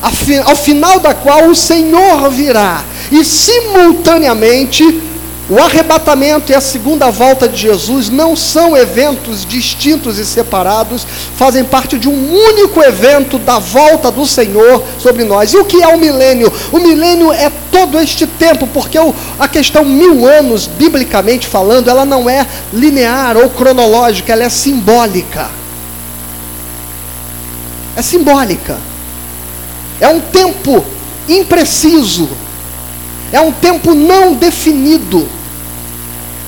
ao 0.00 0.56
final 0.56 1.00
da 1.00 1.14
qual 1.14 1.48
o 1.48 1.56
Senhor 1.56 2.30
virá, 2.30 2.84
e 3.10 3.24
simultaneamente 3.24 5.08
o 5.50 5.58
arrebatamento 5.58 6.52
e 6.52 6.54
a 6.54 6.60
segunda 6.60 7.10
volta 7.10 7.48
de 7.48 7.56
Jesus 7.56 8.10
não 8.10 8.36
são 8.36 8.76
eventos 8.76 9.46
distintos 9.46 10.18
e 10.18 10.26
separados, 10.26 11.06
fazem 11.36 11.64
parte 11.64 11.98
de 11.98 12.06
um 12.06 12.34
único 12.34 12.82
evento 12.82 13.38
da 13.38 13.58
volta 13.58 14.10
do 14.10 14.26
Senhor 14.26 14.84
sobre 14.98 15.24
nós. 15.24 15.54
E 15.54 15.56
o 15.56 15.64
que 15.64 15.82
é 15.82 15.88
o 15.88 15.98
milênio? 15.98 16.52
O 16.70 16.78
milênio 16.78 17.32
é 17.32 17.50
todo 17.72 17.98
este 17.98 18.26
tempo, 18.26 18.66
porque 18.66 18.98
a 19.38 19.48
questão 19.48 19.86
mil 19.86 20.26
anos, 20.26 20.66
biblicamente 20.66 21.46
falando, 21.46 21.88
ela 21.88 22.04
não 22.04 22.28
é 22.28 22.46
linear 22.70 23.38
ou 23.38 23.48
cronológica, 23.48 24.34
ela 24.34 24.44
é 24.44 24.50
simbólica. 24.50 25.48
É 27.96 28.02
simbólica. 28.02 28.76
É 30.00 30.08
um 30.08 30.20
tempo 30.20 30.84
impreciso. 31.28 32.28
É 33.32 33.40
um 33.40 33.52
tempo 33.52 33.94
não 33.94 34.34
definido. 34.34 35.28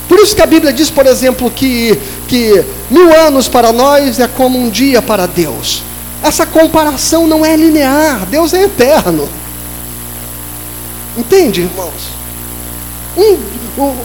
Por 0.07 0.19
isso 0.19 0.35
que 0.35 0.41
a 0.41 0.45
Bíblia 0.45 0.73
diz, 0.73 0.89
por 0.89 1.05
exemplo, 1.05 1.49
que, 1.49 1.97
que 2.27 2.63
mil 2.89 3.13
anos 3.13 3.47
para 3.47 3.71
nós 3.71 4.19
é 4.19 4.27
como 4.27 4.59
um 4.59 4.69
dia 4.69 5.01
para 5.01 5.25
Deus. 5.25 5.83
Essa 6.21 6.45
comparação 6.45 7.27
não 7.27 7.45
é 7.45 7.55
linear. 7.55 8.25
Deus 8.25 8.53
é 8.53 8.63
eterno. 8.63 9.29
Entende, 11.17 11.61
irmãos? 11.61 12.11
Um, 13.17 13.37
um, 13.81 13.95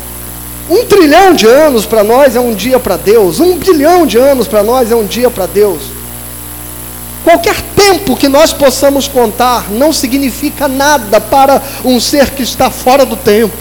um 0.71 0.85
trilhão 0.87 1.35
de 1.35 1.47
anos 1.47 1.87
para 1.87 2.03
nós 2.03 2.35
é 2.35 2.41
um 2.41 2.55
dia 2.55 2.79
para 2.79 2.97
Deus. 2.97 3.41
Um 3.41 3.57
bilhão 3.57 4.07
de 4.07 4.19
anos 4.19 4.49
para 4.49 4.63
nós 4.63 4.91
é 4.91 4.97
um 4.97 5.07
dia 5.07 5.31
para 5.31 5.47
Deus. 5.47 5.83
Qualquer 7.25 7.57
tempo 7.87 8.17
que 8.17 8.29
nós 8.29 8.53
possamos 8.53 9.07
contar 9.07 9.71
não 9.71 9.93
significa 9.93 10.67
nada 10.67 11.21
para 11.21 11.63
um 11.85 12.01
ser 12.01 12.31
que 12.31 12.43
está 12.43 12.69
fora 12.69 13.07
do 13.07 13.15
tempo. 13.15 13.57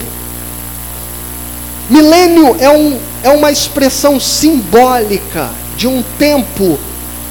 Milênio 1.87 2.55
é, 2.59 2.69
um, 2.69 2.97
é 3.21 3.29
uma 3.29 3.51
expressão 3.51 4.19
simbólica 4.19 5.49
de 5.77 5.87
um 5.87 6.03
tempo 6.17 6.79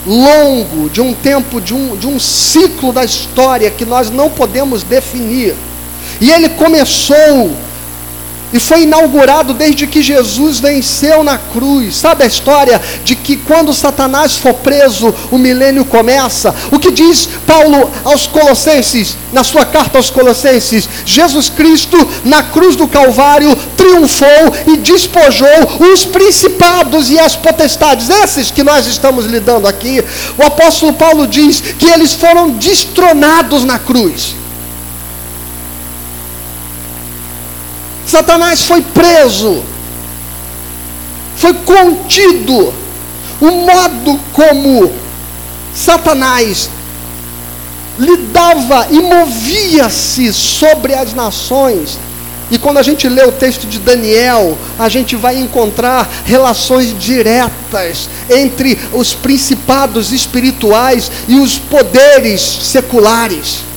longo, 0.06 0.88
de 0.88 1.00
um 1.00 1.12
tempo, 1.12 1.60
de 1.60 1.74
um, 1.74 1.96
de 1.96 2.06
um 2.06 2.20
ciclo 2.20 2.92
da 2.92 3.04
história 3.04 3.70
que 3.70 3.84
nós 3.84 4.08
não 4.10 4.30
podemos 4.30 4.84
definir. 4.84 5.56
E 6.20 6.30
ele 6.30 6.50
começou 6.50 7.50
e 8.54 8.60
foi 8.60 8.82
inaugurado 8.82 9.52
desde 9.52 9.84
que 9.84 10.00
Jesus 10.00 10.60
venceu 10.60 11.24
na 11.24 11.36
cruz. 11.36 11.96
Sabe 11.96 12.22
a 12.22 12.26
história 12.28 12.80
de 13.04 13.16
que 13.16 13.36
quando 13.36 13.74
Satanás 13.74 14.36
for 14.36 14.54
preso, 14.54 15.12
o 15.32 15.36
milênio 15.36 15.84
começa? 15.84 16.54
O 16.70 16.78
que 16.78 16.92
diz 16.92 17.28
Paulo 17.44 17.90
aos 18.04 18.28
Colossenses, 18.28 19.16
na 19.32 19.42
sua 19.42 19.66
carta 19.66 19.98
aos 19.98 20.08
Colossenses? 20.08 20.88
Jesus 21.04 21.48
Cristo, 21.48 21.96
na 22.24 22.44
cruz 22.44 22.76
do 22.76 22.86
Calvário, 22.86 23.56
triunfou 23.76 24.54
e 24.68 24.76
despojou 24.76 25.92
os 25.92 26.04
principados 26.04 27.10
e 27.10 27.18
as 27.18 27.34
potestades, 27.34 28.08
esses 28.08 28.52
que 28.52 28.62
nós 28.62 28.86
estamos 28.86 29.26
lidando 29.26 29.66
aqui. 29.66 30.00
O 30.38 30.44
apóstolo 30.44 30.92
Paulo 30.92 31.26
diz 31.26 31.60
que 31.60 31.86
eles 31.86 32.12
foram 32.12 32.50
destronados 32.50 33.64
na 33.64 33.80
cruz. 33.80 34.43
Satanás 38.14 38.64
foi 38.64 38.80
preso, 38.80 39.60
foi 41.34 41.52
contido. 41.52 42.72
O 43.40 43.50
modo 43.50 44.20
como 44.32 44.92
Satanás 45.74 46.70
lidava 47.98 48.86
e 48.92 49.00
movia-se 49.00 50.32
sobre 50.32 50.94
as 50.94 51.12
nações. 51.12 51.98
E 52.52 52.56
quando 52.56 52.78
a 52.78 52.84
gente 52.84 53.08
lê 53.08 53.24
o 53.24 53.32
texto 53.32 53.66
de 53.66 53.80
Daniel, 53.80 54.56
a 54.78 54.88
gente 54.88 55.16
vai 55.16 55.36
encontrar 55.36 56.08
relações 56.24 56.96
diretas 56.96 58.08
entre 58.30 58.78
os 58.92 59.12
principados 59.12 60.12
espirituais 60.12 61.10
e 61.26 61.34
os 61.34 61.58
poderes 61.58 62.40
seculares. 62.40 63.73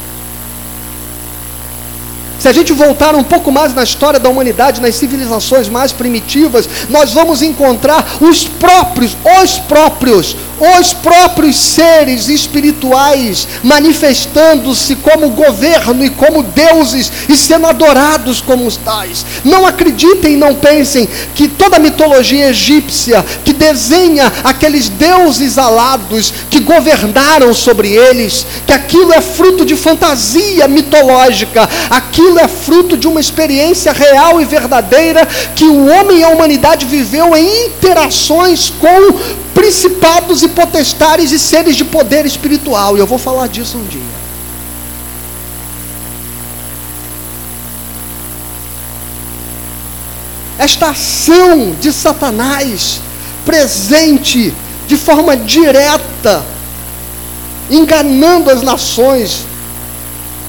Se 2.40 2.48
a 2.48 2.54
gente 2.54 2.72
voltar 2.72 3.16
um 3.16 3.24
pouco 3.24 3.52
mais 3.52 3.74
na 3.74 3.84
história 3.84 4.20
da 4.20 4.30
humanidade, 4.30 4.82
nas 4.82 4.96
civilizações 4.96 5.68
mais 5.68 5.92
primitivas, 5.92 6.70
nós 6.90 7.12
vamos 7.14 7.42
encontrar 7.42 8.18
os 8.22 8.48
próprios, 8.48 9.18
os 9.42 9.60
próprios, 9.60 10.36
os 10.60 10.94
próprios 10.94 11.56
seres 11.56 12.28
espirituais 12.28 13.48
manifestando-se 13.64 14.96
como 14.96 15.30
governo 15.30 16.04
e 16.04 16.10
como 16.10 16.44
deuses 16.44 17.12
e 17.30 17.36
sendo 17.36 17.68
adorados 17.68 18.42
como 18.42 18.66
os 18.66 18.78
tais. 18.78 19.26
Não 19.44 19.66
acreditem 19.66 20.38
não 20.38 20.56
pensem 20.56 21.08
que 21.36 21.48
toda 21.48 21.78
a 21.78 21.80
mitologia 21.80 22.50
egípcia 22.50 23.24
que 23.44 23.54
desenha 23.54 24.32
aqueles 24.44 24.90
deuses 24.90 25.58
alados 25.58 26.34
que 26.50 26.60
governaram 26.60 27.54
sobre 27.54 27.92
eles, 27.92 28.46
que 28.66 28.74
aquilo 28.74 29.14
é 29.14 29.22
fruto 29.22 29.66
de 29.66 29.76
fantasia 29.76 30.68
mitológica, 30.68 31.68
aquilo 31.90 32.40
é 32.40 32.48
fruto 32.48 32.98
de 32.98 33.08
uma 33.08 33.20
experiência 33.20 33.92
real 33.92 34.42
e 34.42 34.46
verdadeira 34.46 35.28
que 35.56 35.66
o 35.66 35.88
homem 35.88 36.20
e 36.20 36.24
a 36.24 36.30
humanidade 36.30 36.86
viveu 36.86 37.36
em 37.36 37.68
interações 37.68 38.70
com 38.70 39.47
principados 39.58 40.44
e 40.44 40.48
potestares 40.50 41.32
e 41.32 41.40
seres 41.40 41.76
de 41.76 41.84
poder 41.84 42.28
espiritual. 42.28 42.96
E 42.96 43.00
eu 43.00 43.08
vou 43.08 43.18
falar 43.18 43.48
disso 43.48 43.76
um 43.80 43.86
dia. 43.88 44.02
Esta 50.60 50.90
ação 50.90 51.76
de 51.82 51.92
Satanás 51.92 53.00
presente 53.44 54.54
de 54.88 54.96
forma 54.96 55.36
direta, 55.36 56.46
enganando 57.72 58.52
as 58.52 58.62
nações, 58.62 59.40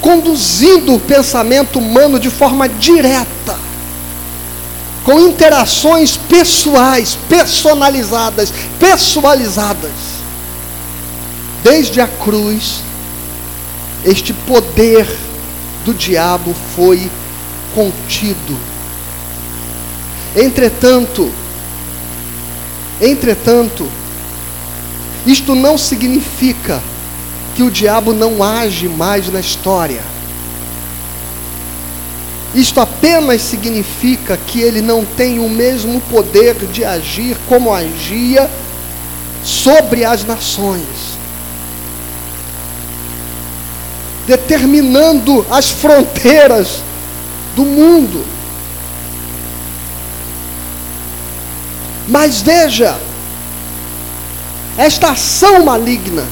conduzindo 0.01 0.93
o 0.93 0.99
pensamento 0.99 1.79
humano 1.79 2.19
de 2.19 2.29
forma 2.29 2.69
direta, 2.69 3.57
com 5.09 5.19
interações 5.19 6.15
pessoais, 6.15 7.17
personalizadas, 7.27 8.53
pessoalizadas. 8.79 9.89
Desde 11.63 11.99
a 11.99 12.07
cruz, 12.07 12.83
este 14.05 14.33
poder 14.33 15.07
do 15.83 15.95
diabo 15.95 16.55
foi 16.75 17.09
contido. 17.73 18.55
Entretanto, 20.35 21.33
entretanto, 23.01 23.89
isto 25.25 25.55
não 25.55 25.75
significa 25.75 26.83
que 27.55 27.63
o 27.63 27.71
diabo 27.71 28.13
não 28.13 28.43
age 28.43 28.87
mais 28.87 29.27
na 29.27 29.39
história. 29.39 30.03
Isto 32.53 32.81
apenas 32.81 33.41
significa 33.41 34.35
que 34.35 34.59
ele 34.59 34.81
não 34.81 35.05
tem 35.05 35.39
o 35.39 35.47
mesmo 35.47 36.01
poder 36.01 36.55
de 36.55 36.83
agir 36.83 37.37
como 37.47 37.73
agia 37.73 38.49
sobre 39.43 40.03
as 40.03 40.25
nações, 40.25 40.85
determinando 44.25 45.45
as 45.49 45.69
fronteiras 45.69 46.81
do 47.55 47.63
mundo. 47.63 48.25
Mas 52.07 52.41
veja, 52.41 52.99
esta 54.75 55.11
ação 55.11 55.63
maligna, 55.63 56.25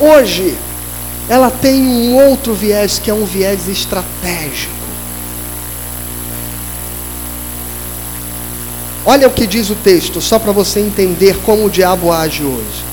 hoje, 0.00 0.58
ela 1.28 1.50
tem 1.50 1.82
um 1.82 2.14
outro 2.14 2.54
viés, 2.54 2.98
que 2.98 3.10
é 3.10 3.14
um 3.14 3.24
viés 3.24 3.68
estratégico. 3.68 4.74
Olha 9.04 9.28
o 9.28 9.30
que 9.30 9.46
diz 9.46 9.70
o 9.70 9.74
texto, 9.76 10.20
só 10.20 10.38
para 10.38 10.52
você 10.52 10.80
entender 10.80 11.36
como 11.44 11.66
o 11.66 11.70
diabo 11.70 12.12
age 12.12 12.42
hoje. 12.42 12.84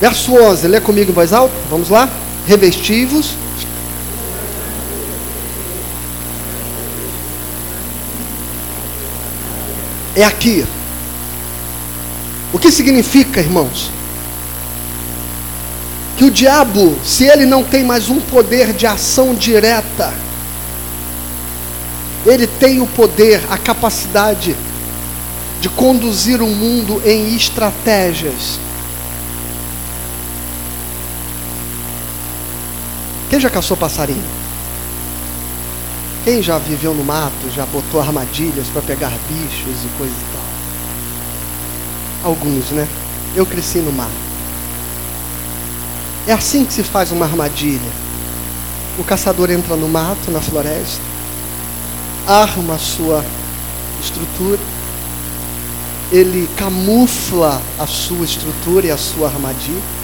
Verso 0.00 0.34
11, 0.34 0.66
lê 0.66 0.80
comigo 0.80 1.12
em 1.12 1.14
voz 1.14 1.32
alta. 1.32 1.54
Vamos 1.70 1.88
lá? 1.88 2.08
Revestivos. 2.46 3.34
É 10.14 10.24
aqui. 10.24 10.64
O 12.52 12.58
que 12.58 12.70
significa, 12.70 13.40
irmãos? 13.40 13.90
Que 16.18 16.24
o 16.24 16.30
diabo, 16.30 16.96
se 17.04 17.24
ele 17.24 17.46
não 17.46 17.64
tem 17.64 17.82
mais 17.82 18.10
um 18.10 18.20
poder 18.20 18.72
de 18.74 18.86
ação 18.86 19.34
direta, 19.34 20.12
ele 22.26 22.46
tem 22.46 22.80
o 22.80 22.86
poder, 22.86 23.42
a 23.50 23.56
capacidade 23.56 24.54
de 25.60 25.68
conduzir 25.70 26.42
o 26.42 26.46
mundo 26.46 27.00
em 27.04 27.34
estratégias 27.34 28.58
Quem 33.32 33.40
já 33.40 33.48
caçou 33.48 33.78
passarinho? 33.78 34.22
Quem 36.22 36.42
já 36.42 36.58
viveu 36.58 36.92
no 36.92 37.02
mato, 37.02 37.50
já 37.56 37.64
botou 37.64 37.98
armadilhas 37.98 38.66
para 38.66 38.82
pegar 38.82 39.10
bichos 39.26 39.84
e 39.86 39.88
coisa 39.96 40.12
e 40.12 40.32
tal? 40.34 42.30
Alguns, 42.30 42.66
né? 42.72 42.86
Eu 43.34 43.46
cresci 43.46 43.78
no 43.78 43.90
mato. 43.90 44.10
É 46.26 46.34
assim 46.34 46.66
que 46.66 46.74
se 46.74 46.82
faz 46.82 47.10
uma 47.10 47.24
armadilha. 47.24 47.90
O 48.98 49.02
caçador 49.04 49.50
entra 49.50 49.76
no 49.76 49.88
mato, 49.88 50.30
na 50.30 50.42
floresta, 50.42 51.00
arma 52.26 52.74
a 52.74 52.78
sua 52.78 53.24
estrutura, 53.98 54.60
ele 56.12 56.46
camufla 56.58 57.62
a 57.78 57.86
sua 57.86 58.26
estrutura 58.26 58.88
e 58.88 58.90
a 58.90 58.98
sua 58.98 59.28
armadilha 59.28 60.01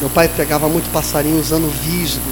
meu 0.00 0.08
pai 0.10 0.28
pegava 0.28 0.68
muito 0.68 0.90
passarinho 0.92 1.40
usando 1.40 1.68
visgo. 1.82 2.30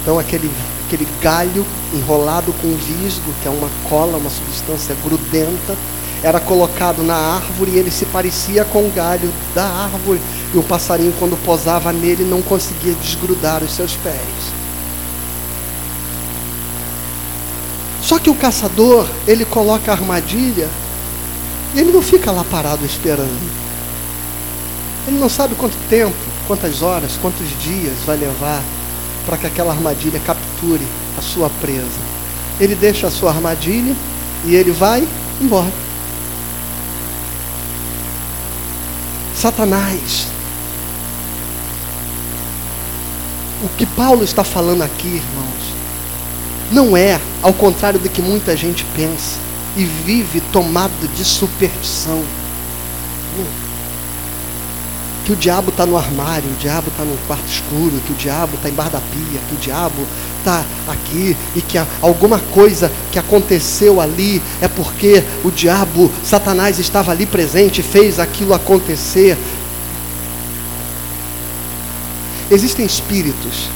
Então 0.00 0.18
aquele, 0.18 0.50
aquele 0.86 1.06
galho 1.22 1.64
enrolado 1.92 2.52
com 2.54 2.68
visgo, 2.76 3.32
que 3.42 3.48
é 3.48 3.50
uma 3.50 3.70
cola, 3.88 4.18
uma 4.18 4.30
substância 4.30 4.94
grudenta, 5.04 5.76
era 6.22 6.40
colocado 6.40 7.02
na 7.02 7.14
árvore 7.14 7.72
e 7.72 7.78
ele 7.78 7.90
se 7.90 8.06
parecia 8.06 8.64
com 8.64 8.80
o 8.86 8.90
galho 8.90 9.32
da 9.54 9.64
árvore. 9.64 10.20
E 10.52 10.58
o 10.58 10.62
passarinho, 10.62 11.14
quando 11.18 11.36
posava 11.44 11.92
nele, 11.92 12.24
não 12.24 12.42
conseguia 12.42 12.94
desgrudar 12.94 13.62
os 13.62 13.72
seus 13.72 13.94
pés. 13.96 14.54
Só 18.02 18.18
que 18.18 18.28
o 18.28 18.34
caçador, 18.34 19.06
ele 19.26 19.44
coloca 19.44 19.90
a 19.90 19.94
armadilha 19.94 20.68
e 21.74 21.80
ele 21.80 21.92
não 21.92 22.02
fica 22.02 22.30
lá 22.30 22.44
parado 22.44 22.84
esperando. 22.84 23.63
Ele 25.06 25.18
não 25.18 25.28
sabe 25.28 25.54
quanto 25.54 25.76
tempo, 25.88 26.14
quantas 26.46 26.82
horas, 26.82 27.18
quantos 27.20 27.46
dias 27.62 27.94
vai 28.06 28.16
levar 28.16 28.62
para 29.26 29.36
que 29.36 29.46
aquela 29.46 29.72
armadilha 29.72 30.20
capture 30.20 30.86
a 31.18 31.22
sua 31.22 31.50
presa. 31.60 32.14
Ele 32.60 32.74
deixa 32.74 33.06
a 33.06 33.10
sua 33.10 33.30
armadilha 33.30 33.94
e 34.44 34.54
ele 34.54 34.70
vai 34.70 35.06
embora. 35.40 35.72
Satanás. 39.36 40.26
O 43.62 43.68
que 43.76 43.86
Paulo 43.86 44.24
está 44.24 44.44
falando 44.44 44.82
aqui, 44.82 45.08
irmãos, 45.08 45.74
não 46.70 46.96
é 46.96 47.20
ao 47.42 47.52
contrário 47.52 47.98
do 47.98 48.08
que 48.08 48.22
muita 48.22 48.56
gente 48.56 48.84
pensa 48.96 49.38
e 49.76 49.84
vive 49.84 50.40
tomado 50.52 51.08
de 51.14 51.24
superstição. 51.24 52.22
Que 55.24 55.32
o 55.32 55.36
diabo 55.36 55.70
está 55.70 55.86
no 55.86 55.96
armário, 55.96 56.50
o 56.50 56.56
diabo 56.60 56.88
está 56.88 57.02
no 57.02 57.16
quarto 57.26 57.46
escuro, 57.46 57.98
que 58.06 58.12
o 58.12 58.16
diabo 58.16 58.56
está 58.56 58.68
embaixo 58.68 58.92
da 58.92 59.00
pia, 59.00 59.40
que 59.48 59.54
o 59.54 59.58
diabo 59.58 60.06
está 60.38 60.62
aqui 60.86 61.34
e 61.56 61.62
que 61.62 61.78
alguma 62.02 62.38
coisa 62.38 62.92
que 63.10 63.18
aconteceu 63.18 64.02
ali 64.02 64.42
é 64.60 64.68
porque 64.68 65.24
o 65.42 65.50
diabo, 65.50 66.12
Satanás 66.22 66.78
estava 66.78 67.10
ali 67.10 67.24
presente 67.24 67.82
fez 67.82 68.20
aquilo 68.20 68.52
acontecer. 68.52 69.38
Existem 72.50 72.84
espíritos, 72.84 73.68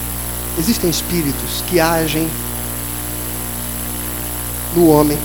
existem 0.58 0.90
espíritos 0.90 1.64
que 1.66 1.80
agem 1.80 2.28
no 4.76 4.88
homem, 4.88 5.16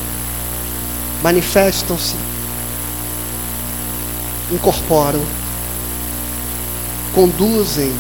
manifestam-se, 1.21 2.15
incorporam 4.49 5.21
conduzem 7.13 7.91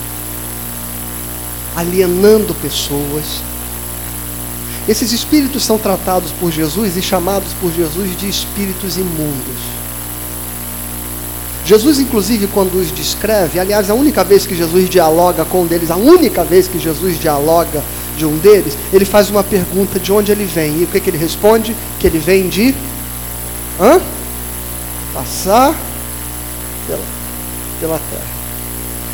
alienando 1.75 2.53
pessoas. 2.55 3.41
Esses 4.87 5.11
espíritos 5.11 5.63
são 5.63 5.77
tratados 5.77 6.31
por 6.31 6.51
Jesus 6.51 6.97
e 6.97 7.01
chamados 7.01 7.53
por 7.61 7.71
Jesus 7.71 8.17
de 8.17 8.27
espíritos 8.27 8.97
imundos. 8.97 9.73
Jesus, 11.65 11.97
inclusive, 11.99 12.47
quando 12.47 12.75
os 12.75 12.91
descreve, 12.91 13.59
aliás, 13.59 13.89
a 13.89 13.93
única 13.93 14.23
vez 14.23 14.45
que 14.45 14.53
Jesus 14.53 14.89
dialoga 14.89 15.45
com 15.45 15.61
um 15.61 15.65
deles, 15.65 15.89
a 15.89 15.95
única 15.95 16.43
vez 16.43 16.67
que 16.67 16.77
Jesus 16.77 17.17
dialoga 17.17 17.81
de 18.17 18.25
um 18.25 18.37
deles, 18.37 18.77
ele 18.91 19.05
faz 19.05 19.29
uma 19.29 19.43
pergunta 19.43 19.97
de 19.97 20.11
onde 20.11 20.31
ele 20.31 20.45
vem. 20.45 20.81
E 20.81 20.83
o 20.83 20.87
que, 20.87 20.99
que 20.99 21.09
ele 21.09 21.17
responde? 21.17 21.73
Que 21.99 22.07
ele 22.07 22.19
vem 22.19 22.49
de 22.49 22.75
hã? 23.79 24.01
passar 25.13 25.75
pela, 26.87 27.03
pela 27.79 27.99
terra. 28.09 28.32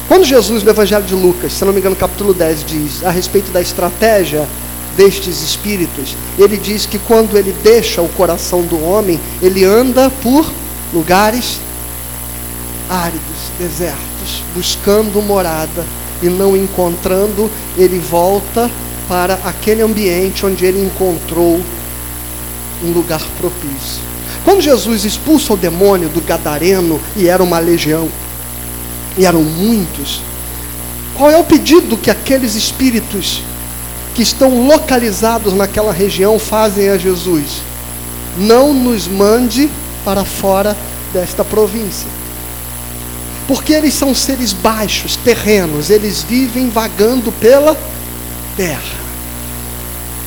Quando 0.09 0.25
Jesus, 0.25 0.63
no 0.63 0.71
Evangelho 0.71 1.05
de 1.05 1.13
Lucas, 1.13 1.53
se 1.53 1.63
não 1.63 1.71
me 1.71 1.79
engano, 1.79 1.95
capítulo 1.95 2.33
10, 2.33 2.65
diz 2.65 3.05
a 3.05 3.11
respeito 3.11 3.51
da 3.51 3.61
estratégia 3.61 4.43
destes 4.97 5.43
espíritos, 5.43 6.17
ele 6.35 6.57
diz 6.57 6.87
que 6.87 6.97
quando 6.97 7.37
ele 7.37 7.55
deixa 7.63 8.01
o 8.01 8.09
coração 8.09 8.63
do 8.63 8.83
homem, 8.83 9.19
ele 9.39 9.63
anda 9.63 10.09
por 10.23 10.51
lugares 10.91 11.59
áridos, 12.89 13.21
desertos, 13.59 14.43
buscando 14.55 15.21
morada 15.21 15.85
e 16.23 16.25
não 16.25 16.57
encontrando, 16.57 17.47
ele 17.77 17.99
volta 17.99 18.67
para 19.07 19.35
aquele 19.45 19.83
ambiente 19.83 20.43
onde 20.43 20.65
ele 20.65 20.83
encontrou 20.83 21.61
um 22.83 22.91
lugar 22.93 23.21
propício. 23.39 24.01
Quando 24.43 24.59
Jesus 24.59 25.05
expulsa 25.05 25.53
o 25.53 25.57
demônio 25.57 26.09
do 26.09 26.19
gadareno 26.19 26.99
e 27.15 27.27
era 27.27 27.43
uma 27.43 27.59
legião, 27.59 28.09
e 29.17 29.25
eram 29.25 29.43
muitos, 29.43 30.21
Qual 31.19 31.29
é 31.29 31.37
o 31.37 31.43
pedido 31.43 31.97
que 31.97 32.09
aqueles 32.09 32.55
espíritos 32.55 33.43
que 34.15 34.21
estão 34.21 34.65
localizados 34.65 35.53
naquela 35.53 35.91
região 35.91 36.39
fazem 36.39 36.87
a 36.87 36.97
Jesus? 36.97 37.61
Não 38.37 38.73
nos 38.73 39.05
mande 39.05 39.69
para 40.05 40.23
fora 40.23 40.77
desta 41.11 41.43
província. 41.43 42.07
Porque 43.49 43.73
eles 43.73 43.93
são 43.95 44.15
seres 44.15 44.53
baixos, 44.53 45.17
terrenos, 45.17 45.89
eles 45.89 46.21
vivem 46.21 46.69
vagando 46.69 47.33
pela 47.33 47.75
terra. 48.55 48.99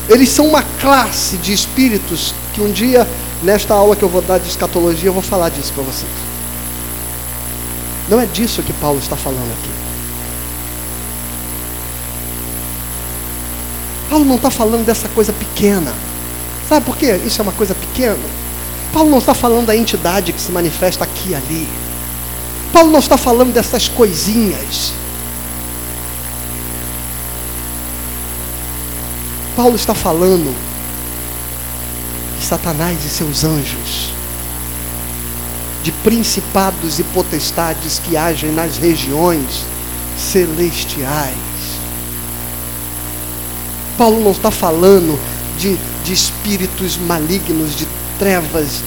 Eles 0.07 0.29
são 0.29 0.45
uma 0.45 0.61
classe 0.79 1.37
de 1.37 1.53
espíritos 1.53 2.35
que 2.53 2.61
um 2.61 2.71
dia, 2.71 3.07
nesta 3.41 3.73
aula 3.73 3.95
que 3.95 4.03
eu 4.03 4.09
vou 4.09 4.21
dar 4.21 4.39
de 4.39 4.47
escatologia, 4.47 5.09
eu 5.09 5.13
vou 5.13 5.23
falar 5.23 5.49
disso 5.49 5.73
para 5.73 5.83
vocês. 5.83 6.32
Não 8.09 8.19
é 8.19 8.25
disso 8.25 8.61
que 8.63 8.73
Paulo 8.73 8.99
está 8.99 9.15
falando 9.15 9.51
aqui. 9.51 9.71
Paulo 14.09 14.25
não 14.25 14.35
está 14.35 14.51
falando 14.51 14.85
dessa 14.85 15.07
coisa 15.09 15.33
pequena. 15.33 15.93
Sabe 16.69 16.85
por 16.85 16.95
quê? 16.95 17.19
Isso 17.25 17.41
é 17.41 17.43
uma 17.43 17.51
coisa 17.51 17.73
pequena. 17.73 18.17
Paulo 18.93 19.09
não 19.09 19.17
está 19.17 19.33
falando 19.33 19.65
da 19.65 19.75
entidade 19.75 20.31
que 20.31 20.39
se 20.39 20.51
manifesta 20.51 21.03
aqui 21.03 21.29
e 21.29 21.35
ali. 21.35 21.67
Paulo 22.71 22.91
não 22.91 22.99
está 22.99 23.17
falando 23.17 23.53
dessas 23.53 23.87
coisinhas. 23.87 24.93
Paulo 29.55 29.75
está 29.75 29.93
falando 29.93 30.55
de 32.39 32.45
Satanás 32.45 33.03
e 33.05 33.09
seus 33.09 33.43
anjos, 33.43 34.12
de 35.83 35.91
principados 35.91 36.97
e 36.97 37.03
potestades 37.03 37.99
que 37.99 38.15
agem 38.15 38.51
nas 38.51 38.77
regiões 38.77 39.65
celestiais. 40.17 41.35
Paulo 43.97 44.23
não 44.23 44.31
está 44.31 44.49
falando 44.49 45.19
de, 45.59 45.77
de 46.03 46.13
espíritos 46.13 46.97
malignos, 46.97 47.75
de 47.75 47.87
trevas, 48.17 48.81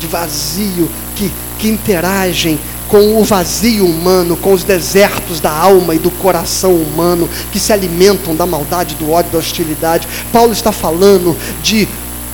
de 0.00 0.06
vazio, 0.06 0.90
que, 1.16 1.30
que 1.58 1.68
interagem 1.68 2.58
com 2.88 3.20
o 3.20 3.24
vazio 3.24 3.86
humano, 3.86 4.36
com 4.36 4.52
os 4.52 4.64
desertos 4.64 5.38
da 5.38 5.52
alma 5.52 5.94
e 5.94 5.98
do 5.98 6.10
coração 6.10 6.74
humano, 6.74 7.30
que 7.52 7.60
se 7.60 7.72
alimentam 7.72 8.34
da 8.34 8.44
maldade, 8.44 8.96
do 8.96 9.12
ódio, 9.12 9.30
da 9.30 9.38
hostilidade. 9.38 10.08
Paulo 10.32 10.52
está 10.52 10.72
falando 10.72 11.36
de 11.62 11.86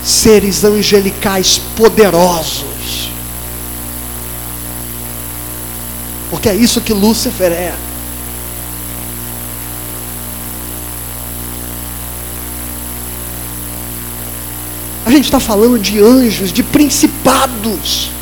seres 0.02 0.64
angelicais 0.64 1.60
poderosos. 1.76 2.75
Porque 6.46 6.56
é 6.56 6.62
isso 6.62 6.80
que 6.80 6.92
Lúcifer 6.92 7.50
é. 7.50 7.74
A 15.04 15.10
gente 15.10 15.24
está 15.24 15.40
falando 15.40 15.76
de 15.76 15.98
anjos, 15.98 16.52
de 16.52 16.62
principados. 16.62 18.12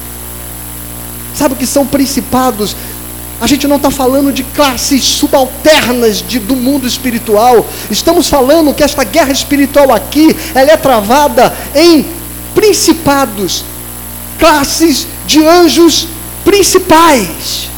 Sabe 1.35 1.53
o 1.53 1.57
que 1.59 1.67
são 1.67 1.87
principados? 1.87 2.75
A 3.43 3.47
gente 3.47 3.69
não 3.69 3.77
está 3.77 3.91
falando 3.91 4.33
de 4.33 4.43
classes 4.43 5.05
subalternas 5.05 6.23
de, 6.27 6.39
do 6.39 6.57
mundo 6.57 6.87
espiritual. 6.87 7.67
Estamos 7.91 8.27
falando 8.31 8.73
que 8.73 8.83
esta 8.83 9.05
guerra 9.05 9.33
espiritual 9.33 9.93
aqui, 9.93 10.35
ela 10.55 10.73
é 10.73 10.79
travada 10.79 11.55
em 11.75 12.07
principados, 12.55 13.67
classes 14.39 15.07
de 15.27 15.45
anjos 15.47 16.09
principais, 16.43 17.69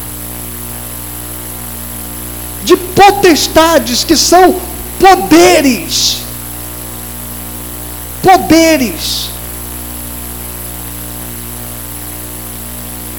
de 2.67 2.75
potestades 2.97 4.03
que 4.03 4.17
são 4.17 4.59
poderes. 4.99 6.17
Poderes. 8.21 9.37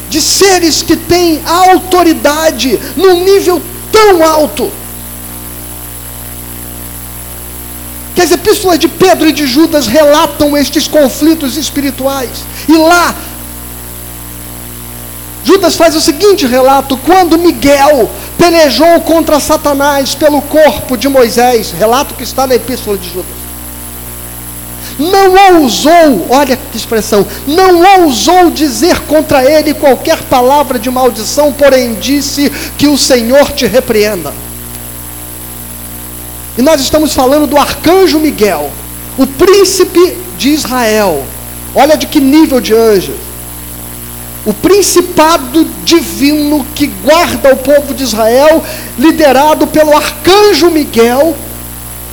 de 0.09 0.21
seres 0.21 0.81
que 0.81 0.95
têm 0.95 1.39
autoridade 1.45 2.79
num 2.97 3.23
nível 3.23 3.61
tão 3.91 4.25
alto. 4.25 4.71
Que 8.15 8.21
as 8.21 8.31
epístolas 8.31 8.79
de 8.79 8.87
Pedro 8.87 9.29
e 9.29 9.31
de 9.31 9.47
Judas 9.47 9.87
relatam 9.87 10.57
estes 10.57 10.87
conflitos 10.87 11.55
espirituais. 11.55 12.43
E 12.67 12.75
lá, 12.75 13.15
Judas 15.49 15.75
faz 15.75 15.95
o 15.95 16.01
seguinte 16.01 16.45
relato: 16.45 16.95
quando 16.95 17.35
Miguel 17.35 18.07
pelejou 18.37 19.01
contra 19.01 19.39
Satanás 19.39 20.13
pelo 20.13 20.43
corpo 20.43 20.95
de 20.95 21.09
Moisés, 21.09 21.71
relato 21.71 22.13
que 22.13 22.23
está 22.23 22.45
na 22.45 22.53
epístola 22.53 22.95
de 22.99 23.09
Judas 23.09 23.39
não 24.99 25.61
ousou, 25.61 26.27
olha 26.29 26.57
que 26.57 26.77
expressão, 26.77 27.25
não 27.47 28.01
ousou 28.01 28.51
dizer 28.51 28.99
contra 29.03 29.49
ele 29.49 29.73
qualquer 29.73 30.21
palavra 30.23 30.77
de 30.77 30.91
maldição, 30.91 31.53
porém 31.53 31.93
disse 31.93 32.51
que 32.77 32.85
o 32.85 32.97
Senhor 32.97 33.49
te 33.53 33.65
repreenda. 33.65 34.33
E 36.57 36.61
nós 36.61 36.81
estamos 36.81 37.13
falando 37.13 37.47
do 37.47 37.57
arcanjo 37.57 38.19
Miguel, 38.19 38.69
o 39.17 39.25
príncipe 39.25 40.17
de 40.37 40.49
Israel. 40.49 41.23
Olha 41.73 41.95
de 41.95 42.05
que 42.05 42.19
nível 42.19 42.59
de 42.59 42.73
anjo. 42.73 43.28
O 44.45 44.53
principado 44.53 45.65
divino 45.83 46.65
que 46.73 46.87
guarda 46.87 47.53
o 47.53 47.57
povo 47.57 47.93
de 47.93 48.03
Israel, 48.03 48.63
liderado 48.97 49.67
pelo 49.67 49.95
arcanjo 49.95 50.71
Miguel, 50.71 51.35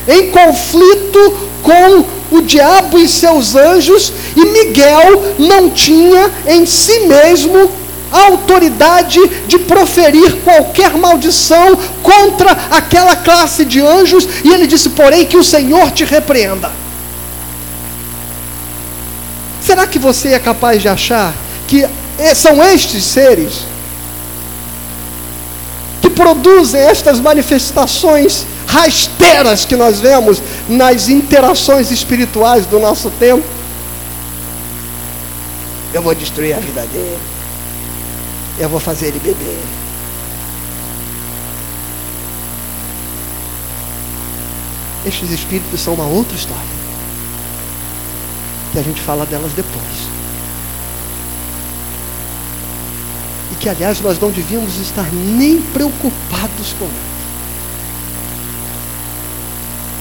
em 0.08 0.30
conflito 0.30 1.38
com 1.62 2.04
o 2.36 2.42
diabo 2.42 2.98
e 2.98 3.08
seus 3.08 3.54
anjos, 3.54 4.12
e 4.34 4.44
Miguel 4.44 5.34
não 5.38 5.70
tinha 5.70 6.30
em 6.46 6.66
si 6.66 7.00
mesmo 7.00 7.70
a 8.10 8.26
autoridade 8.26 9.20
de 9.46 9.58
proferir 9.58 10.36
qualquer 10.44 10.96
maldição 10.96 11.76
contra 12.02 12.50
aquela 12.70 13.16
classe 13.16 13.64
de 13.64 13.80
anjos, 13.80 14.28
e 14.44 14.52
ele 14.52 14.66
disse: 14.66 14.90
Porém, 14.90 15.24
que 15.24 15.36
o 15.36 15.44
Senhor 15.44 15.90
te 15.90 16.04
repreenda. 16.04 16.70
Será 19.60 19.86
que 19.86 19.98
você 19.98 20.28
é 20.28 20.38
capaz 20.38 20.80
de 20.80 20.88
achar 20.88 21.34
que 21.66 21.84
são 22.34 22.62
estes 22.62 23.04
seres 23.04 23.64
que 26.00 26.10
produzem 26.10 26.80
estas 26.80 27.20
manifestações 27.20 28.46
rasteiras 28.66 29.64
que 29.64 29.76
nós 29.76 30.00
vemos 30.00 30.42
nas 30.68 31.08
interações 31.08 31.90
espirituais 31.90 32.66
do 32.66 32.78
nosso 32.78 33.10
tempo. 33.10 33.46
Eu 35.92 36.02
vou 36.02 36.14
destruir 36.14 36.54
a 36.54 36.60
vida 36.60 36.82
dele. 36.86 37.18
Eu 38.58 38.68
vou 38.68 38.80
fazer 38.80 39.08
ele 39.08 39.20
beber. 39.20 39.58
Estes 45.06 45.30
espíritos 45.30 45.80
são 45.80 45.94
uma 45.94 46.06
outra 46.06 46.34
história. 46.34 46.76
Que 48.72 48.78
a 48.78 48.82
gente 48.82 49.00
fala 49.00 49.24
delas 49.24 49.52
depois. 49.52 50.15
E 53.56 53.58
que, 53.58 53.68
aliás, 53.68 54.00
nós 54.00 54.20
não 54.20 54.30
devíamos 54.30 54.78
estar 54.78 55.08
nem 55.12 55.60
preocupados 55.60 56.74
com 56.78 56.84
elas. 56.84 57.16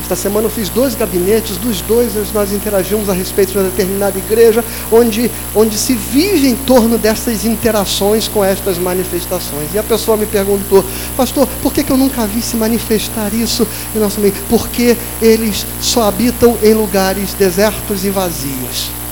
Esta 0.05 0.15
semana 0.15 0.45
eu 0.45 0.51
fiz 0.51 0.69
dois 0.69 0.93
gabinetes, 0.93 1.57
dos 1.57 1.81
dois 1.81 2.11
nós 2.31 2.51
interagimos 2.51 3.09
a 3.09 3.13
respeito 3.13 3.53
de 3.53 3.57
uma 3.57 3.63
determinada 3.71 4.15
igreja, 4.19 4.63
onde, 4.91 5.31
onde 5.55 5.75
se 5.79 5.95
vive 5.95 6.47
em 6.47 6.55
torno 6.55 6.99
dessas 6.99 7.43
interações 7.43 8.27
com 8.27 8.45
estas 8.45 8.77
manifestações. 8.77 9.73
E 9.73 9.79
a 9.79 9.83
pessoa 9.83 10.15
me 10.15 10.27
perguntou, 10.27 10.85
pastor, 11.17 11.47
por 11.59 11.73
que, 11.73 11.83
que 11.83 11.91
eu 11.91 11.97
nunca 11.97 12.27
vi 12.27 12.43
se 12.43 12.55
manifestar 12.55 13.33
isso 13.33 13.67
em 13.95 13.99
nosso 13.99 14.19
meio? 14.19 14.35
Porque 14.47 14.95
eles 15.19 15.65
só 15.81 16.03
habitam 16.03 16.55
em 16.61 16.75
lugares 16.75 17.33
desertos 17.33 18.05
e 18.05 18.11
vazios. 18.11 19.04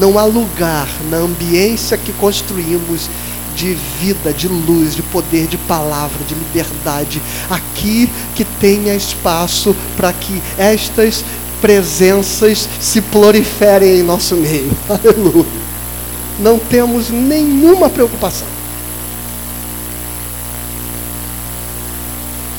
Não 0.00 0.18
há 0.18 0.24
lugar 0.24 0.88
na 1.10 1.18
ambiência 1.18 1.98
que 1.98 2.10
construímos 2.14 3.10
de 3.54 3.76
vida, 4.00 4.32
de 4.32 4.48
luz, 4.48 4.94
de 4.94 5.02
poder, 5.02 5.46
de 5.46 5.58
palavra, 5.58 6.18
de 6.26 6.34
liberdade. 6.34 7.20
Aqui 7.50 8.08
que 8.34 8.42
tenha 8.44 8.94
espaço 8.94 9.76
para 9.98 10.10
que 10.14 10.42
estas 10.56 11.22
presenças 11.60 12.66
se 12.80 13.02
proliferem 13.02 13.98
em 13.98 14.02
nosso 14.02 14.34
meio. 14.36 14.72
Aleluia. 14.88 15.44
Não 16.38 16.58
temos 16.58 17.10
nenhuma 17.10 17.90
preocupação. 17.90 18.48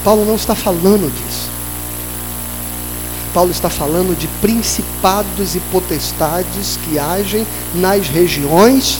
Paulo 0.04 0.25
não 0.25 0.36
está 0.36 0.54
falando 0.54 1.12
disso. 1.12 1.49
Paulo 3.33 3.51
está 3.51 3.69
falando 3.69 4.17
de 4.17 4.27
principados 4.41 5.55
e 5.55 5.59
potestades 5.71 6.77
que 6.83 6.99
agem 6.99 7.45
nas 7.75 8.07
regiões 8.07 8.99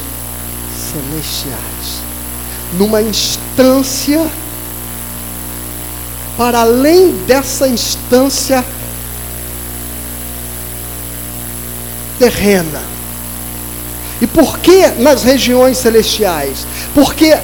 celestiais, 0.78 2.02
numa 2.74 3.02
instância 3.02 4.26
para 6.38 6.62
além 6.62 7.12
dessa 7.28 7.68
instância 7.68 8.66
terrena. 12.18 12.82
E 14.22 14.28
por 14.28 14.60
que 14.60 14.88
nas 15.00 15.24
regiões 15.24 15.78
celestiais? 15.78 16.66
Porque 16.94 17.38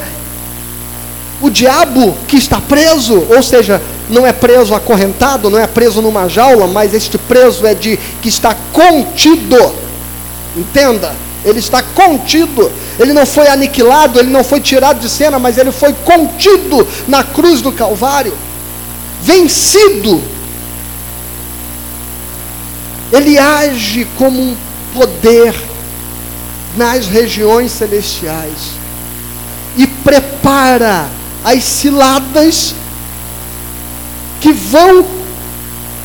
o 1.41 1.49
diabo 1.49 2.15
que 2.27 2.37
está 2.37 2.61
preso, 2.61 3.25
ou 3.29 3.43
seja, 3.43 3.81
não 4.09 4.25
é 4.25 4.31
preso 4.31 4.73
acorrentado, 4.73 5.49
não 5.49 5.59
é 5.59 5.67
preso 5.67 6.01
numa 6.01 6.27
jaula, 6.27 6.67
mas 6.67 6.93
este 6.93 7.17
preso 7.17 7.65
é 7.65 7.73
de 7.73 7.97
que 8.21 8.29
está 8.29 8.55
contido. 8.71 9.73
Entenda? 10.55 11.13
Ele 11.43 11.59
está 11.59 11.81
contido. 11.81 12.71
Ele 12.99 13.13
não 13.13 13.25
foi 13.25 13.47
aniquilado, 13.47 14.19
ele 14.19 14.29
não 14.29 14.43
foi 14.43 14.59
tirado 14.59 14.99
de 14.99 15.09
cena, 15.09 15.37
mas 15.37 15.57
ele 15.57 15.71
foi 15.71 15.93
contido 15.93 16.87
na 17.07 17.23
cruz 17.23 17.61
do 17.61 17.71
Calvário. 17.71 18.33
Vencido. 19.21 20.21
Ele 23.11 23.37
age 23.37 24.07
como 24.17 24.41
um 24.41 24.55
poder 24.93 25.53
nas 26.75 27.07
regiões 27.07 27.71
celestiais 27.71 28.77
e 29.77 29.87
prepara 29.87 31.07
as 31.43 31.63
ciladas 31.63 32.75
que 34.39 34.51
vão 34.51 35.05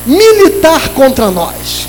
militar 0.05 0.89
contra 0.89 1.31
nós. 1.31 1.87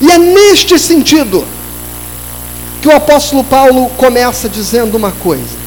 E 0.00 0.10
é 0.10 0.18
neste 0.18 0.78
sentido 0.78 1.44
que 2.80 2.88
o 2.88 2.94
apóstolo 2.94 3.42
Paulo 3.42 3.90
começa 3.96 4.48
dizendo 4.48 4.96
uma 4.96 5.10
coisa. 5.10 5.58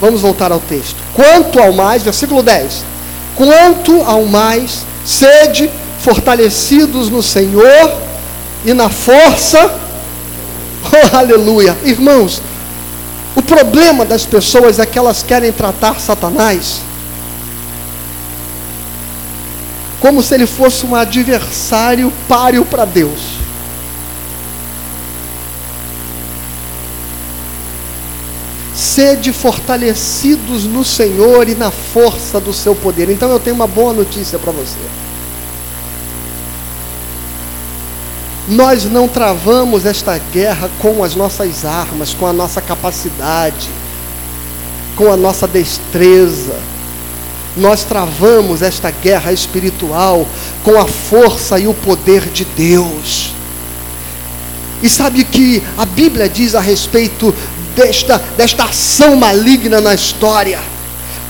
Vamos 0.00 0.20
voltar 0.20 0.52
ao 0.52 0.60
texto. 0.60 0.96
Quanto 1.12 1.58
ao 1.58 1.72
mais, 1.72 2.02
versículo 2.02 2.42
10. 2.42 2.84
Quanto 3.36 4.02
ao 4.02 4.24
mais, 4.26 4.84
sede 5.04 5.70
fortalecidos 6.00 7.08
no 7.08 7.22
Senhor 7.22 7.92
e 8.64 8.72
na 8.72 8.88
força. 8.88 9.80
Oh, 10.86 11.16
aleluia. 11.16 11.74
Irmãos, 11.82 12.42
o 13.36 13.42
problema 13.42 14.04
das 14.04 14.24
pessoas 14.24 14.78
é 14.78 14.86
que 14.86 14.98
elas 14.98 15.22
querem 15.22 15.52
tratar 15.52 16.00
Satanás 16.00 16.80
como 20.04 20.22
se 20.22 20.34
ele 20.34 20.46
fosse 20.46 20.84
um 20.84 20.94
adversário 20.94 22.12
páreo 22.28 22.62
para 22.66 22.84
Deus. 22.84 23.38
Sede 28.76 29.32
fortalecidos 29.32 30.64
no 30.64 30.84
Senhor 30.84 31.48
e 31.48 31.54
na 31.54 31.70
força 31.70 32.38
do 32.38 32.52
seu 32.52 32.74
poder. 32.74 33.08
Então 33.08 33.30
eu 33.30 33.40
tenho 33.40 33.56
uma 33.56 33.66
boa 33.66 33.94
notícia 33.94 34.38
para 34.38 34.52
você. 34.52 34.76
Nós 38.48 38.84
não 38.84 39.08
travamos 39.08 39.86
esta 39.86 40.18
guerra 40.18 40.70
com 40.80 41.02
as 41.02 41.14
nossas 41.14 41.64
armas, 41.64 42.12
com 42.12 42.26
a 42.26 42.32
nossa 42.32 42.60
capacidade, 42.60 43.68
com 44.96 45.10
a 45.10 45.16
nossa 45.16 45.48
destreza 45.48 46.74
nós 47.56 47.84
travamos 47.84 48.62
esta 48.62 48.90
guerra 48.90 49.32
espiritual 49.32 50.26
com 50.62 50.78
a 50.78 50.86
força 50.86 51.58
e 51.58 51.66
o 51.66 51.74
poder 51.74 52.22
de 52.28 52.44
Deus. 52.44 53.32
E 54.82 54.88
sabe 54.88 55.24
que 55.24 55.62
a 55.78 55.84
Bíblia 55.84 56.28
diz 56.28 56.54
a 56.54 56.60
respeito 56.60 57.34
desta, 57.76 58.18
desta 58.36 58.64
ação 58.64 59.16
maligna 59.16 59.80
na 59.80 59.94
história? 59.94 60.60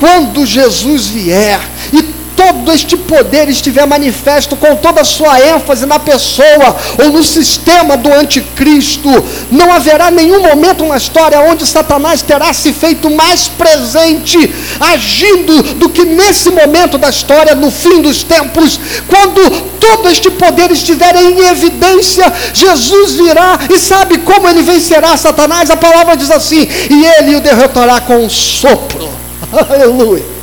Quando 0.00 0.44
Jesus 0.44 1.07
vier 1.07 1.61
e 1.92 2.03
todo 2.44 2.72
este 2.72 2.94
poder 2.96 3.48
estiver 3.48 3.87
manifesto 3.87 4.54
com 4.54 4.76
toda 4.76 5.00
a 5.00 5.04
sua 5.04 5.40
ênfase 5.40 5.87
na 5.87 5.98
pessoa 5.98 6.76
ou 7.02 7.11
no 7.11 7.24
sistema 7.24 7.96
do 7.96 8.12
anticristo, 8.12 9.09
não 9.50 9.72
haverá 9.72 10.11
nenhum 10.11 10.42
momento 10.42 10.85
na 10.85 10.98
história 10.98 11.40
onde 11.40 11.66
Satanás 11.66 12.20
terá 12.20 12.52
se 12.52 12.72
feito 12.72 13.09
mais 13.09 13.48
presente, 13.48 14.54
agindo 14.78 15.62
do 15.74 15.88
que 15.88 16.04
nesse 16.04 16.50
momento 16.50 16.98
da 16.98 17.09
história, 17.09 17.54
no 17.54 17.70
fim 17.70 18.02
dos 18.02 18.22
tempos, 18.22 18.78
quando 19.09 19.62
todo 19.80 20.09
este 20.11 20.30
poder 20.30 20.70
estiver 20.70 21.16
em 21.16 21.46
evidência, 21.48 22.30
Jesus 22.52 23.12
virá 23.12 23.59
e 23.70 23.78
sabe 23.78 24.18
como 24.18 24.48
ele 24.48 24.62
vencerá 24.62 25.16
Satanás? 25.16 25.70
A 25.70 25.76
palavra 25.76 26.16
diz 26.16 26.30
assim: 26.30 26.68
e 26.90 27.04
ele 27.04 27.37
o 27.37 27.40
derrotará 27.40 28.00
com 28.02 28.16
um 28.16 28.28
sopro. 28.28 29.09
Aleluia 29.70 30.34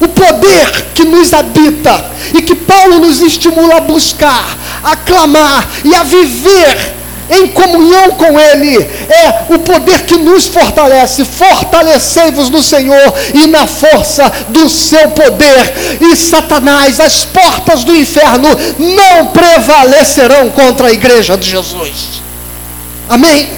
o 0.00 0.08
poder 0.08 0.92
que 0.94 1.04
nos 1.04 1.32
habita 1.32 2.04
e 2.34 2.42
que 2.42 2.54
Paulo 2.54 3.00
nos 3.00 3.20
estimula 3.20 3.76
a 3.76 3.80
buscar, 3.80 4.56
a 4.82 4.96
clamar 4.96 5.68
e 5.84 5.94
a 5.94 6.02
viver 6.02 7.00
em 7.30 7.46
comunhão 7.46 8.10
com 8.12 8.38
Ele, 8.38 8.76
é 8.76 9.54
o 9.54 9.58
poder 9.60 10.04
que 10.04 10.16
nos 10.16 10.48
fortalece. 10.48 11.24
Fortalecei-vos 11.24 12.50
no 12.50 12.60
Senhor 12.60 13.14
e 13.32 13.46
na 13.46 13.66
força 13.68 14.30
do 14.48 14.68
seu 14.68 15.10
poder. 15.10 15.98
E 16.00 16.16
Satanás, 16.16 16.98
as 16.98 17.24
portas 17.24 17.84
do 17.84 17.94
inferno 17.94 18.48
não 18.78 19.28
prevalecerão 19.28 20.50
contra 20.50 20.88
a 20.88 20.92
igreja 20.92 21.36
de 21.36 21.48
Jesus. 21.48 22.20
Amém? 23.08 23.48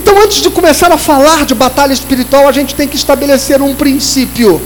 Então, 0.00 0.18
antes 0.18 0.40
de 0.40 0.48
começar 0.48 0.90
a 0.90 0.96
falar 0.96 1.44
de 1.44 1.54
batalha 1.54 1.92
espiritual, 1.92 2.48
a 2.48 2.52
gente 2.52 2.74
tem 2.74 2.88
que 2.88 2.96
estabelecer 2.96 3.60
um 3.60 3.74
princípio. 3.74 4.58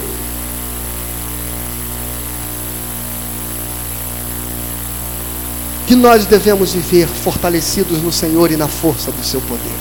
Que 5.85 5.93
nós 5.93 6.25
devemos 6.25 6.71
viver 6.71 7.05
fortalecidos 7.05 8.01
no 8.01 8.13
Senhor 8.13 8.49
e 8.49 8.55
na 8.55 8.69
força 8.69 9.11
do 9.11 9.25
seu 9.25 9.41
poder. 9.41 9.75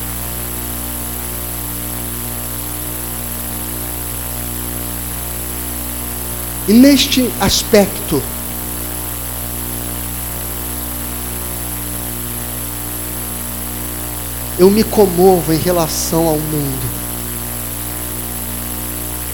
E 6.67 6.73
neste 6.73 7.31
aspecto, 7.41 8.21
eu 14.59 14.71
me 14.71 14.85
comovo 14.85 15.53
em 15.53 15.59
relação 15.59 16.29
ao 16.29 16.39
mundo. 16.39 17.05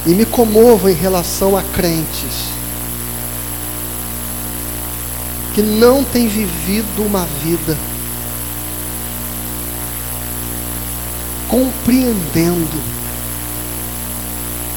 E 0.06 0.10
me 0.10 0.24
comovo 0.24 0.88
em 0.88 0.94
relação 0.94 1.56
a 1.56 1.62
crentes 1.62 2.48
que 5.54 5.62
não 5.62 6.02
têm 6.04 6.28
vivido 6.28 7.04
uma 7.04 7.26
vida 7.42 7.76
compreendendo 11.48 12.80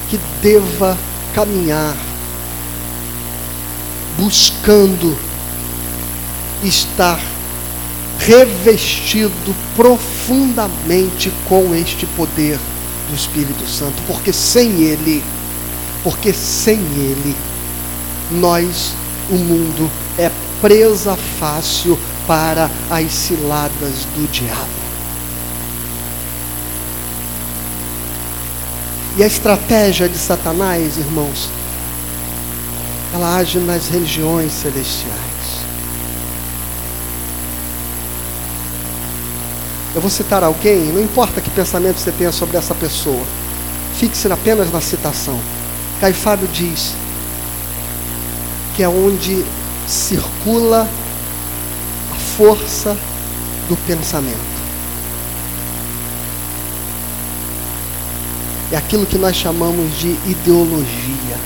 que 0.09 0.19
deva 0.41 0.97
caminhar 1.33 1.95
buscando 4.17 5.17
estar 6.63 7.19
revestido 8.25 9.55
profundamente 9.75 11.31
com 11.45 11.75
este 11.75 12.05
poder 12.05 12.57
do 13.09 13.15
Espírito 13.15 13.67
Santo, 13.67 14.01
porque 14.07 14.31
sem 14.31 14.81
ele, 14.81 15.23
porque 16.03 16.31
sem 16.31 16.79
ele, 16.79 17.35
nós, 18.31 18.93
o 19.29 19.35
mundo 19.35 19.89
é 20.17 20.31
presa 20.61 21.17
fácil 21.39 21.99
para 22.25 22.71
as 22.89 23.11
ciladas 23.11 24.05
do 24.15 24.31
diabo. 24.31 24.83
E 29.17 29.23
a 29.23 29.27
estratégia 29.27 30.09
de 30.09 30.17
Satanás, 30.17 30.97
irmãos, 30.97 31.49
ela 33.13 33.35
age 33.35 33.59
nas 33.59 33.89
religiões 33.89 34.51
celestiais. 34.53 35.22
Eu 39.95 40.01
vou 40.01 40.09
citar 40.09 40.43
alguém, 40.43 40.91
não 40.91 41.03
importa 41.03 41.39
que 41.39 41.51
pensamento 41.51 41.99
você 41.99 42.11
tenha 42.11 42.31
sobre 42.31 42.57
essa 42.57 42.73
pessoa, 42.73 43.23
fixe 43.95 44.31
apenas 44.31 44.71
na 44.71 44.81
citação. 44.81 45.39
Caifábio 46.01 46.47
diz 46.47 46.93
que 48.75 48.81
é 48.81 48.89
onde 48.89 49.45
circula 49.87 50.89
a 52.11 52.15
força 52.15 52.97
do 53.69 53.77
pensamento. 53.85 54.53
É 58.71 58.77
aquilo 58.77 59.05
que 59.05 59.19
nós 59.19 59.35
chamamos 59.35 59.95
de 59.99 60.17
ideologia. 60.25 61.37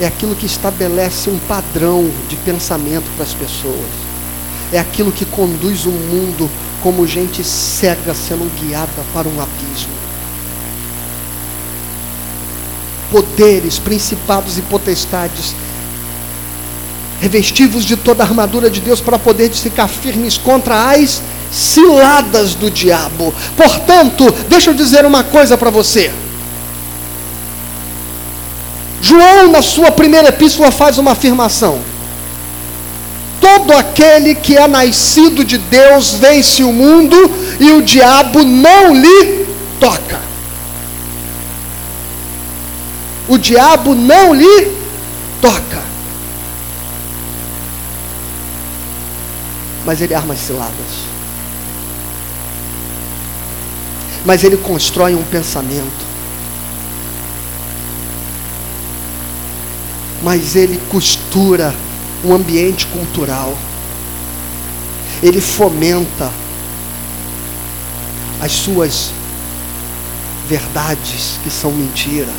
É 0.00 0.06
aquilo 0.06 0.36
que 0.36 0.46
estabelece 0.46 1.28
um 1.28 1.38
padrão 1.40 2.08
de 2.28 2.36
pensamento 2.36 3.10
para 3.16 3.24
as 3.24 3.34
pessoas 3.34 4.11
é 4.72 4.78
aquilo 4.78 5.12
que 5.12 5.24
conduz 5.24 5.84
o 5.84 5.90
mundo 5.90 6.50
como 6.82 7.06
gente 7.06 7.44
cega 7.44 8.14
sendo 8.14 8.50
guiada 8.58 8.90
para 9.12 9.28
um 9.28 9.40
abismo. 9.40 9.92
Poderes, 13.10 13.78
principados 13.78 14.56
e 14.56 14.62
potestades, 14.62 15.54
revestivos 17.20 17.84
de 17.84 17.96
toda 17.96 18.24
a 18.24 18.26
armadura 18.26 18.70
de 18.70 18.80
Deus 18.80 19.00
para 19.00 19.18
poder 19.18 19.50
ficar 19.50 19.86
firmes 19.86 20.38
contra 20.38 20.90
as 20.90 21.22
ciladas 21.52 22.54
do 22.54 22.70
diabo. 22.70 23.32
Portanto, 23.56 24.34
deixa 24.48 24.70
eu 24.70 24.74
dizer 24.74 25.04
uma 25.04 25.22
coisa 25.22 25.56
para 25.56 25.70
você. 25.70 26.10
João, 29.02 29.50
na 29.50 29.60
sua 29.60 29.92
primeira 29.92 30.28
epístola, 30.28 30.70
faz 30.70 30.96
uma 30.96 31.12
afirmação: 31.12 31.91
Todo 33.42 33.72
aquele 33.72 34.34
que 34.34 34.56
é 34.56 34.66
nascido 34.66 35.44
de 35.44 35.58
Deus 35.58 36.14
vence 36.14 36.62
o 36.62 36.72
mundo 36.72 37.16
e 37.60 37.72
o 37.72 37.82
diabo 37.82 38.42
não 38.42 38.94
lhe 38.94 39.44
toca. 39.78 40.20
O 43.28 43.36
diabo 43.36 43.94
não 43.94 44.32
lhe 44.32 44.72
toca. 45.42 45.82
Mas 49.84 50.00
ele 50.00 50.14
arma 50.14 50.32
as 50.32 50.40
ciladas. 50.40 51.12
mas 54.24 54.44
ele 54.44 54.56
constrói 54.56 55.14
um 55.14 55.22
pensamento. 55.22 56.12
Mas 60.22 60.54
ele 60.54 60.80
costura 60.88 61.74
um 62.24 62.34
ambiente 62.34 62.86
cultural. 62.86 63.56
Ele 65.22 65.40
fomenta 65.40 66.30
as 68.40 68.52
suas 68.52 69.12
verdades 70.48 71.38
que 71.42 71.50
são 71.50 71.70
mentira. 71.70 72.32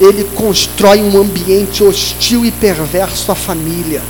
Ele 0.00 0.24
constrói 0.34 1.02
um 1.02 1.20
ambiente 1.20 1.84
hostil 1.84 2.44
e 2.44 2.50
perverso 2.50 3.30
à 3.30 3.34
família 3.34 4.02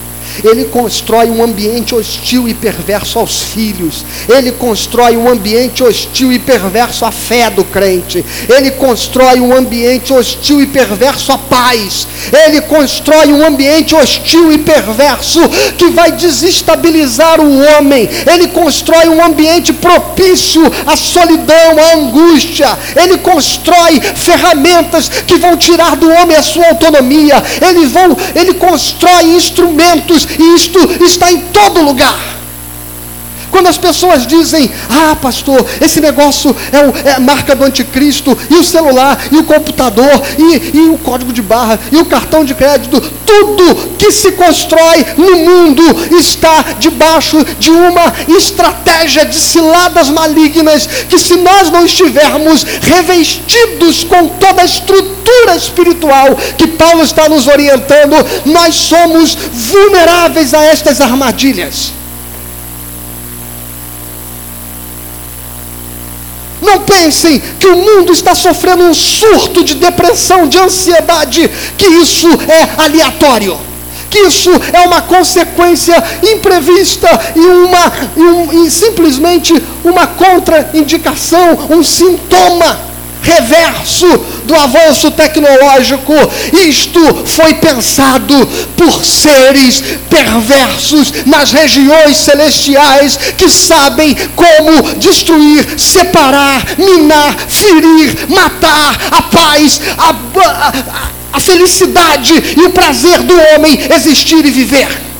ele 0.42 0.64
constrói 0.64 1.30
um 1.30 1.42
ambiente 1.42 1.94
hostil 1.94 2.48
e 2.48 2.54
perverso 2.54 3.18
aos 3.18 3.42
filhos, 3.42 4.04
ele 4.28 4.52
constrói 4.52 5.16
um 5.16 5.28
ambiente 5.28 5.82
hostil 5.82 6.32
e 6.32 6.38
perverso 6.38 7.04
à 7.04 7.12
fé 7.12 7.50
do 7.50 7.64
crente, 7.64 8.24
ele 8.48 8.70
constrói 8.72 9.40
um 9.40 9.54
ambiente 9.54 10.12
hostil 10.12 10.62
e 10.62 10.66
perverso 10.66 11.32
à 11.32 11.38
paz, 11.38 12.06
ele 12.46 12.60
constrói 12.62 13.32
um 13.32 13.44
ambiente 13.44 13.94
hostil 13.94 14.52
e 14.52 14.58
perverso 14.58 15.40
que 15.76 15.90
vai 15.90 16.12
desestabilizar 16.12 17.40
o 17.40 17.60
homem, 17.64 18.08
ele 18.32 18.48
constrói 18.48 19.08
um 19.08 19.22
ambiente 19.24 19.72
propício 19.72 20.62
à 20.86 20.96
solidão, 20.96 21.78
à 21.78 21.94
angústia, 21.94 22.76
ele 22.96 23.18
constrói 23.18 24.00
ferramentas 24.16 25.08
que 25.08 25.36
vão 25.36 25.56
tirar 25.56 25.96
do 25.96 26.10
homem 26.10 26.36
a 26.36 26.42
sua 26.42 26.68
autonomia, 26.68 27.42
ele, 27.60 27.86
vão, 27.86 28.16
ele 28.34 28.54
constrói 28.54 29.24
instrumentos 29.24 30.23
e 30.38 30.54
isto 30.54 30.78
está 31.04 31.30
em 31.30 31.40
todo 31.40 31.82
lugar. 31.82 32.43
Quando 33.54 33.68
as 33.68 33.78
pessoas 33.78 34.26
dizem, 34.26 34.68
ah, 34.90 35.14
pastor, 35.14 35.64
esse 35.80 36.00
negócio 36.00 36.54
é, 36.72 37.10
é, 37.10 37.12
a 37.12 37.20
marca 37.20 37.54
do 37.54 37.62
anticristo, 37.62 38.36
e 38.50 38.54
o 38.56 38.64
celular, 38.64 39.16
e 39.30 39.36
o 39.36 39.44
computador, 39.44 40.10
e, 40.36 40.76
e 40.76 40.80
o 40.90 40.98
código 40.98 41.32
de 41.32 41.40
barra, 41.40 41.78
e 41.92 41.96
o 41.98 42.04
cartão 42.04 42.44
de 42.44 42.52
crédito, 42.52 43.00
tudo 43.00 43.96
que 43.96 44.10
se 44.10 44.32
constrói 44.32 45.06
no 45.16 45.36
mundo 45.36 45.84
está 46.18 46.64
debaixo 46.80 47.46
de 47.60 47.70
uma 47.70 48.12
estratégia 48.36 49.24
de 49.24 49.36
ciladas 49.36 50.10
malignas, 50.10 50.88
que 51.08 51.16
se 51.20 51.36
nós 51.36 51.70
não 51.70 51.86
estivermos 51.86 52.64
revestidos 52.64 54.02
com 54.02 54.30
toda 54.30 54.62
a 54.62 54.64
estrutura 54.64 55.54
espiritual 55.56 56.34
que 56.58 56.66
Paulo 56.66 57.04
está 57.04 57.28
nos 57.28 57.46
orientando, 57.46 58.16
nós 58.46 58.74
somos 58.74 59.38
vulneráveis 59.52 60.52
a 60.52 60.64
estas 60.64 61.00
armadilhas. 61.00 61.92
Não 66.64 66.80
pensem 66.80 67.42
que 67.60 67.66
o 67.66 67.76
mundo 67.76 68.10
está 68.10 68.34
sofrendo 68.34 68.84
um 68.84 68.94
surto 68.94 69.62
de 69.62 69.74
depressão, 69.74 70.48
de 70.48 70.58
ansiedade, 70.58 71.50
que 71.76 71.86
isso 71.86 72.28
é 72.48 72.82
aleatório, 72.82 73.58
que 74.08 74.18
isso 74.20 74.50
é 74.72 74.80
uma 74.80 75.02
consequência 75.02 76.02
imprevista 76.22 77.08
e, 77.36 77.40
uma, 77.40 77.92
e, 78.16 78.22
um, 78.22 78.64
e 78.64 78.70
simplesmente 78.70 79.52
uma 79.84 80.06
contraindicação, 80.06 81.68
um 81.68 81.82
sintoma 81.82 82.93
reverso 83.24 84.06
do 84.44 84.54
avanço 84.54 85.10
tecnológico. 85.10 86.12
Isto 86.52 87.00
foi 87.26 87.54
pensado 87.54 88.46
por 88.76 89.04
seres 89.04 89.82
perversos 90.08 91.12
nas 91.26 91.50
regiões 91.50 92.16
celestiais 92.18 93.16
que 93.36 93.48
sabem 93.48 94.14
como 94.36 94.94
destruir, 94.96 95.78
separar, 95.78 96.62
minar, 96.78 97.34
ferir, 97.48 98.28
matar 98.28 98.98
a 99.10 99.22
paz, 99.22 99.80
a, 99.96 100.10
a, 100.10 101.08
a 101.32 101.40
felicidade 101.40 102.32
e 102.56 102.62
o 102.62 102.70
prazer 102.70 103.18
do 103.22 103.34
homem 103.34 103.78
existir 103.90 104.44
e 104.44 104.50
viver. 104.50 105.13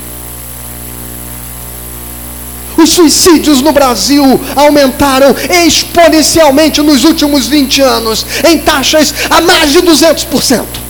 Os 2.85 2.91
suicídios 2.91 3.62
no 3.62 3.72
Brasil 3.72 4.39
aumentaram 4.55 5.35
exponencialmente 5.64 6.82
nos 6.82 7.03
últimos 7.05 7.47
20 7.47 7.80
anos, 7.80 8.26
em 8.47 8.59
taxas 8.59 9.14
a 9.30 9.41
mais 9.41 9.72
de 9.72 9.80
200%. 9.80 10.84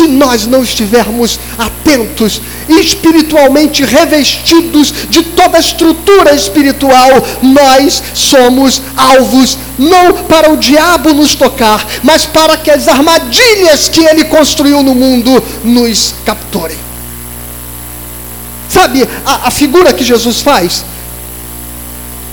Se 0.00 0.08
nós 0.08 0.46
não 0.46 0.64
estivermos 0.64 1.38
atentos, 1.58 2.40
espiritualmente 2.70 3.84
revestidos 3.84 4.94
de 5.10 5.22
toda 5.22 5.58
a 5.58 5.60
estrutura 5.60 6.34
espiritual, 6.34 7.10
nós 7.42 8.02
somos 8.14 8.80
alvos 8.96 9.58
não 9.78 10.24
para 10.24 10.50
o 10.50 10.56
diabo 10.56 11.12
nos 11.12 11.34
tocar, 11.34 11.86
mas 12.02 12.24
para 12.24 12.56
que 12.56 12.70
as 12.70 12.88
armadilhas 12.88 13.90
que 13.90 14.00
ele 14.00 14.24
construiu 14.24 14.82
no 14.82 14.94
mundo 14.94 15.42
nos 15.62 16.14
capturem. 16.24 16.78
Sabe 18.70 19.06
a, 19.26 19.48
a 19.48 19.50
figura 19.50 19.92
que 19.92 20.04
Jesus 20.04 20.40
faz? 20.40 20.82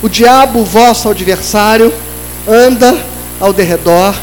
O 0.02 0.08
diabo, 0.08 0.64
vosso 0.64 1.10
adversário, 1.10 1.94
anda 2.48 2.98
ao 3.42 3.52
derredor, 3.52 4.16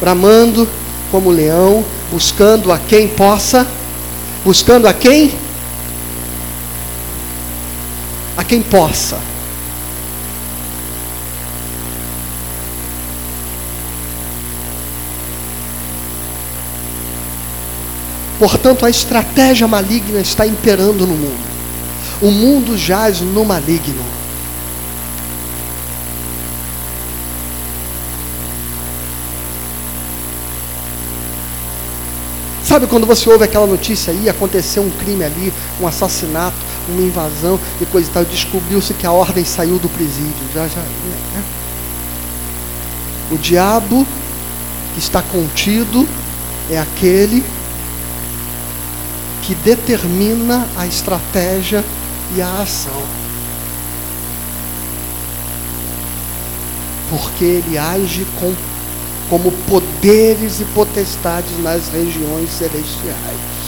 bramando 0.00 0.66
como 1.10 1.30
leão, 1.30 1.84
buscando 2.10 2.72
a 2.72 2.78
quem 2.78 3.08
possa, 3.08 3.66
buscando 4.44 4.86
a 4.86 4.92
quem? 4.92 5.32
A 8.36 8.44
quem 8.44 8.62
possa. 8.62 9.18
Portanto, 18.38 18.86
a 18.86 18.90
estratégia 18.90 19.66
maligna 19.66 20.20
está 20.20 20.46
imperando 20.46 21.04
no 21.06 21.16
mundo. 21.16 21.48
O 22.22 22.30
mundo 22.30 22.78
jaz 22.78 23.20
no 23.20 23.44
maligno. 23.44 24.17
Sabe 32.68 32.86
quando 32.86 33.06
você 33.06 33.30
ouve 33.30 33.44
aquela 33.44 33.66
notícia 33.66 34.12
aí, 34.12 34.28
aconteceu 34.28 34.82
um 34.82 34.90
crime 34.90 35.24
ali, 35.24 35.50
um 35.80 35.86
assassinato, 35.86 36.58
uma 36.86 37.00
invasão 37.00 37.58
e 37.80 37.86
coisa 37.86 38.10
e 38.10 38.12
tal, 38.12 38.26
descobriu-se 38.26 38.92
que 38.92 39.06
a 39.06 39.10
ordem 39.10 39.42
saiu 39.42 39.78
do 39.78 39.88
presídio. 39.88 40.34
Já, 40.52 40.68
já, 40.68 40.82
né? 40.82 41.44
O 43.30 43.38
diabo 43.38 44.06
que 44.92 44.98
está 44.98 45.22
contido 45.22 46.06
é 46.70 46.78
aquele 46.78 47.42
que 49.40 49.54
determina 49.54 50.68
a 50.76 50.86
estratégia 50.86 51.82
e 52.36 52.42
a 52.42 52.52
ação. 52.60 53.02
Porque 57.08 57.44
ele 57.44 57.78
age 57.78 58.26
com 58.38 58.52
como 59.28 59.52
poderes 59.68 60.60
e 60.60 60.64
potestades 60.66 61.62
nas 61.62 61.88
regiões 61.88 62.50
celestiais. 62.50 63.58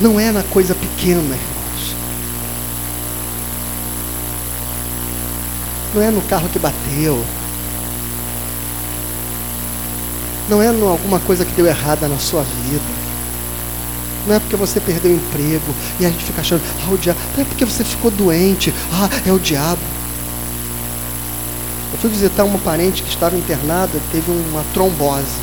Não 0.00 0.18
é 0.18 0.32
na 0.32 0.42
coisa 0.44 0.74
pequena, 0.74 1.20
irmãos. 1.20 1.94
Não 5.94 6.02
é 6.02 6.10
no 6.10 6.22
carro 6.22 6.48
que 6.48 6.58
bateu. 6.58 7.22
Não 10.50 10.60
é 10.60 10.66
alguma 10.66 11.20
coisa 11.20 11.44
que 11.44 11.52
deu 11.52 11.64
errada 11.64 12.08
na 12.08 12.18
sua 12.18 12.42
vida. 12.42 12.82
Não 14.26 14.34
é 14.34 14.40
porque 14.40 14.56
você 14.56 14.80
perdeu 14.80 15.12
o 15.12 15.14
emprego 15.14 15.72
e 16.00 16.04
a 16.04 16.10
gente 16.10 16.24
fica 16.24 16.40
achando, 16.40 16.60
ah, 16.84 16.90
o 16.92 16.98
diabo. 16.98 17.20
Não 17.36 17.42
é 17.42 17.44
porque 17.46 17.64
você 17.64 17.84
ficou 17.84 18.10
doente, 18.10 18.74
ah, 18.92 19.08
é 19.24 19.32
o 19.32 19.38
diabo. 19.38 19.80
Eu 21.92 21.98
fui 22.00 22.10
visitar 22.10 22.42
uma 22.42 22.58
parente 22.58 23.04
que 23.04 23.08
estava 23.08 23.36
internada, 23.36 23.92
teve 24.10 24.28
uma 24.28 24.64
trombose. 24.74 25.38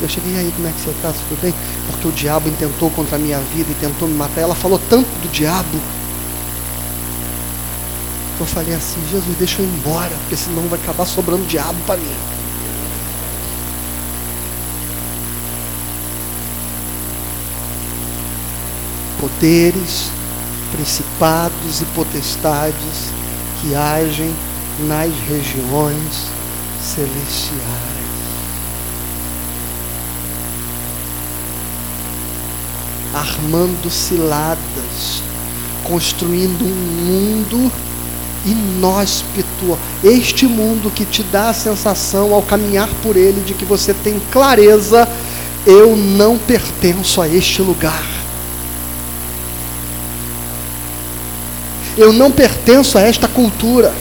Eu 0.00 0.08
cheguei 0.08 0.36
aí, 0.36 0.52
como 0.54 0.68
é 0.68 0.70
que 0.70 0.80
você 0.80 0.90
está? 0.90 1.12
Tudo 1.12 1.42
bem? 1.42 1.54
Porque 1.90 2.06
o 2.06 2.12
diabo 2.12 2.48
intentou 2.48 2.88
contra 2.90 3.16
a 3.16 3.18
minha 3.18 3.38
vida 3.38 3.70
e 3.70 3.74
tentou 3.74 4.06
me 4.06 4.14
matar. 4.14 4.42
Ela 4.42 4.54
falou 4.54 4.80
tanto 4.88 5.08
do 5.08 5.28
diabo. 5.32 5.80
Eu 8.38 8.46
falei 8.46 8.74
assim, 8.74 9.00
Jesus, 9.10 9.36
deixa 9.38 9.60
eu 9.60 9.66
ir 9.66 9.70
embora, 9.70 10.10
porque 10.20 10.36
senão 10.36 10.62
vai 10.68 10.78
acabar 10.78 11.04
sobrando 11.04 11.44
diabo 11.46 11.78
para 11.84 11.96
mim. 11.96 12.33
Poderes, 19.44 20.10
principados 20.72 21.82
e 21.82 21.84
potestades 21.94 23.12
que 23.60 23.74
agem 23.74 24.34
nas 24.88 25.10
regiões 25.28 26.30
celestiais. 26.82 27.60
Armando 33.12 33.90
ciladas, 33.90 35.22
construindo 35.84 36.64
um 36.64 37.04
mundo 37.04 37.70
inóspito, 38.46 39.78
este 40.02 40.46
mundo 40.46 40.90
que 40.90 41.04
te 41.04 41.22
dá 41.22 41.50
a 41.50 41.54
sensação 41.54 42.32
ao 42.32 42.40
caminhar 42.40 42.88
por 43.02 43.14
ele 43.14 43.42
de 43.42 43.52
que 43.52 43.66
você 43.66 43.92
tem 43.92 44.18
clareza, 44.32 45.06
eu 45.66 45.94
não 45.94 46.38
pertenço 46.38 47.20
a 47.20 47.28
este 47.28 47.60
lugar. 47.60 48.23
Eu 51.96 52.12
não 52.12 52.30
pertenço 52.30 52.98
a 52.98 53.00
esta 53.00 53.28
cultura. 53.28 53.92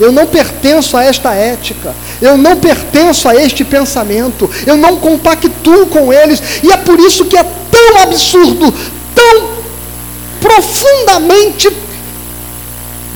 Eu 0.00 0.10
não 0.10 0.26
pertenço 0.26 0.96
a 0.96 1.04
esta 1.04 1.32
ética. 1.34 1.94
Eu 2.20 2.36
não 2.36 2.56
pertenço 2.56 3.28
a 3.28 3.34
este 3.34 3.64
pensamento. 3.64 4.50
Eu 4.66 4.76
não 4.76 4.96
compactuo 4.96 5.86
com 5.86 6.12
eles. 6.12 6.42
E 6.62 6.72
é 6.72 6.76
por 6.76 6.98
isso 6.98 7.24
que 7.26 7.36
é 7.36 7.44
tão 7.44 8.02
absurdo, 8.02 8.72
tão 9.14 9.48
profundamente 10.40 11.70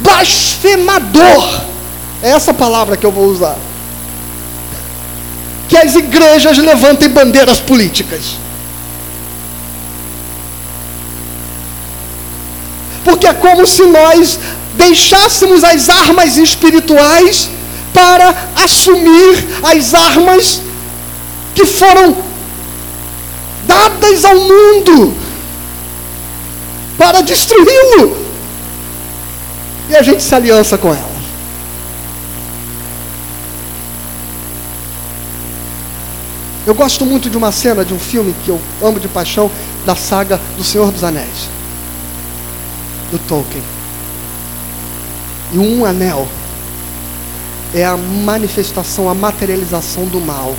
blasfemador. 0.00 1.60
É 2.22 2.30
essa 2.30 2.52
palavra 2.52 2.96
que 2.96 3.06
eu 3.06 3.10
vou 3.10 3.26
usar. 3.26 3.56
Que 5.68 5.76
as 5.76 5.94
igrejas 5.94 6.58
levantem 6.58 7.08
bandeiras 7.08 7.60
políticas. 7.60 8.36
Porque 13.16 13.26
é 13.26 13.32
como 13.32 13.66
se 13.66 13.82
nós 13.86 14.38
deixássemos 14.74 15.64
as 15.64 15.88
armas 15.88 16.36
espirituais 16.36 17.48
para 17.94 18.34
assumir 18.54 19.48
as 19.62 19.94
armas 19.94 20.60
que 21.54 21.64
foram 21.64 22.14
dadas 23.66 24.22
ao 24.22 24.34
mundo 24.34 25.14
para 26.98 27.22
destruí-lo. 27.22 28.18
E 29.88 29.96
a 29.96 30.02
gente 30.02 30.22
se 30.22 30.34
aliança 30.34 30.76
com 30.76 30.88
ela. 30.88 31.16
Eu 36.66 36.74
gosto 36.74 37.06
muito 37.06 37.30
de 37.30 37.36
uma 37.38 37.52
cena 37.52 37.82
de 37.82 37.94
um 37.94 37.98
filme 37.98 38.34
que 38.44 38.50
eu 38.50 38.60
amo 38.82 39.00
de 39.00 39.08
paixão, 39.08 39.50
da 39.86 39.96
saga 39.96 40.38
do 40.58 40.64
Senhor 40.64 40.90
dos 40.90 41.02
Anéis 41.02 41.55
do 43.10 43.18
Tolkien. 43.18 43.62
E 45.52 45.58
um 45.58 45.84
anel 45.84 46.26
é 47.74 47.84
a 47.84 47.96
manifestação, 47.96 49.08
a 49.08 49.14
materialização 49.14 50.06
do 50.06 50.20
mal. 50.20 50.54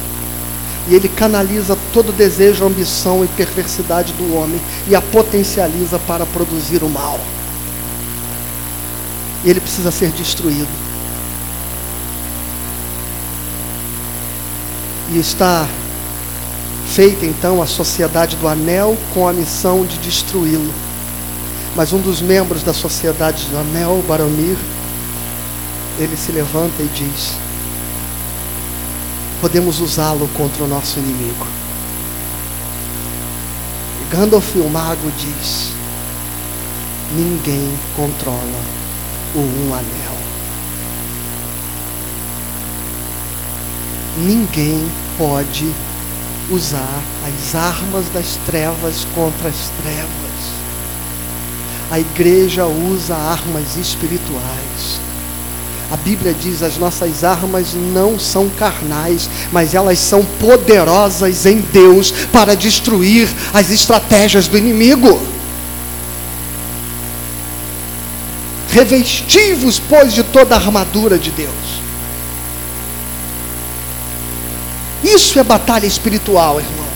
E 0.90 0.96
ele 0.96 1.10
canaliza 1.10 1.78
todo 1.94 2.16
desejo, 2.16 2.66
ambição 2.66 3.24
e 3.24 3.28
perversidade 3.28 4.14
do 4.14 4.36
homem 4.36 4.60
e 4.88 4.96
a 4.96 5.02
potencializa 5.02 6.00
para 6.00 6.26
produzir 6.26 6.82
o 6.84 6.90
mal. 6.90 7.20
E 9.44 9.50
ele 9.50 9.60
precisa 9.60 9.92
ser 9.92 10.12
destruído. 10.12 10.88
E 15.12 15.20
está 15.20 15.68
feita 16.94 17.26
então 17.26 17.62
a 17.62 17.68
sociedade 17.68 18.36
do 18.38 18.48
anel 18.48 18.98
com 19.14 19.28
a 19.28 19.34
missão 19.34 19.86
de 19.86 19.98
destruí-lo. 19.98 20.87
Mas 21.78 21.94
um 21.94 22.00
dos 22.00 22.22
membros 22.22 22.64
da 22.64 22.74
sociedade 22.74 23.46
do 23.52 23.58
Anel, 23.60 24.04
Baromir, 24.08 24.58
ele 26.00 26.18
se 26.18 26.32
levanta 26.32 26.82
e 26.82 26.88
diz: 26.88 27.36
podemos 29.40 29.80
usá-lo 29.80 30.28
contra 30.30 30.64
o 30.64 30.68
nosso 30.68 30.98
inimigo. 30.98 31.46
Gandalf 34.10 34.56
o 34.56 34.68
mago 34.68 35.12
diz: 35.20 35.70
ninguém 37.16 37.78
controla 37.96 38.62
o 39.36 39.40
um 39.40 39.72
anel. 39.72 40.18
Ninguém 44.18 44.84
pode 45.16 45.72
usar 46.50 47.04
as 47.24 47.54
armas 47.54 48.10
das 48.10 48.36
trevas 48.48 49.06
contra 49.14 49.50
as 49.50 49.70
trevas 49.84 50.27
a 51.90 52.00
igreja 52.00 52.66
usa 52.66 53.16
armas 53.16 53.76
espirituais. 53.78 55.00
A 55.92 55.96
Bíblia 55.96 56.34
diz: 56.34 56.62
as 56.62 56.78
nossas 56.78 57.24
armas 57.24 57.74
não 57.74 58.20
são 58.20 58.50
carnais, 58.50 59.30
mas 59.52 59.74
elas 59.74 60.00
são 60.00 60.24
poderosas 60.24 61.46
em 61.46 61.60
Deus 61.60 62.12
para 62.32 62.56
destruir 62.56 63.30
as 63.54 63.70
estratégias 63.72 64.48
do 64.48 64.58
inimigo. 64.58 65.20
Revestivos, 68.70 69.80
pois, 69.80 70.14
de 70.14 70.24
toda 70.24 70.56
a 70.56 70.58
armadura 70.58 71.18
de 71.18 71.32
Deus. 71.32 71.78
Isso 75.04 75.40
é 75.40 75.44
batalha 75.44 75.86
espiritual, 75.86 76.60
irmão. 76.60 76.87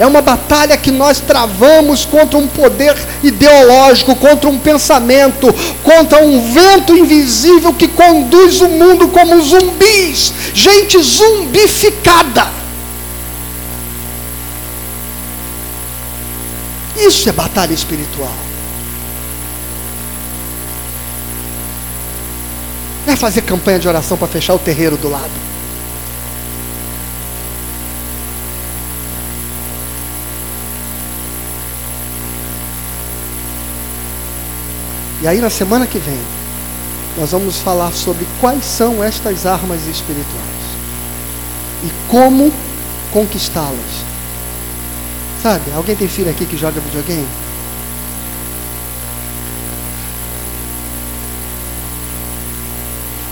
É 0.00 0.06
uma 0.06 0.22
batalha 0.22 0.78
que 0.78 0.90
nós 0.90 1.20
travamos 1.20 2.06
contra 2.06 2.38
um 2.38 2.48
poder 2.48 2.96
ideológico, 3.22 4.16
contra 4.16 4.48
um 4.48 4.58
pensamento, 4.58 5.54
contra 5.84 6.24
um 6.24 6.40
vento 6.54 6.96
invisível 6.96 7.74
que 7.74 7.86
conduz 7.86 8.62
o 8.62 8.68
mundo 8.70 9.08
como 9.08 9.38
zumbis, 9.42 10.32
gente 10.54 10.98
zumbificada. 11.02 12.48
Isso 16.96 17.28
é 17.28 17.32
batalha 17.32 17.74
espiritual. 17.74 18.32
Não 23.04 23.12
é 23.12 23.16
fazer 23.18 23.42
campanha 23.42 23.78
de 23.78 23.86
oração 23.86 24.16
para 24.16 24.28
fechar 24.28 24.54
o 24.54 24.58
terreiro 24.58 24.96
do 24.96 25.10
lado. 25.10 25.49
E 35.22 35.28
aí 35.28 35.38
na 35.40 35.50
semana 35.50 35.86
que 35.86 35.98
vem, 35.98 36.18
nós 37.18 37.32
vamos 37.32 37.58
falar 37.58 37.92
sobre 37.92 38.26
quais 38.40 38.64
são 38.64 39.04
estas 39.04 39.44
armas 39.44 39.86
espirituais 39.86 40.60
e 41.84 41.90
como 42.08 42.50
conquistá-las. 43.12 44.04
Sabe, 45.42 45.72
alguém 45.74 45.94
tem 45.94 46.08
filho 46.08 46.30
aqui 46.30 46.46
que 46.46 46.56
joga 46.56 46.80
videogame? 46.80 47.26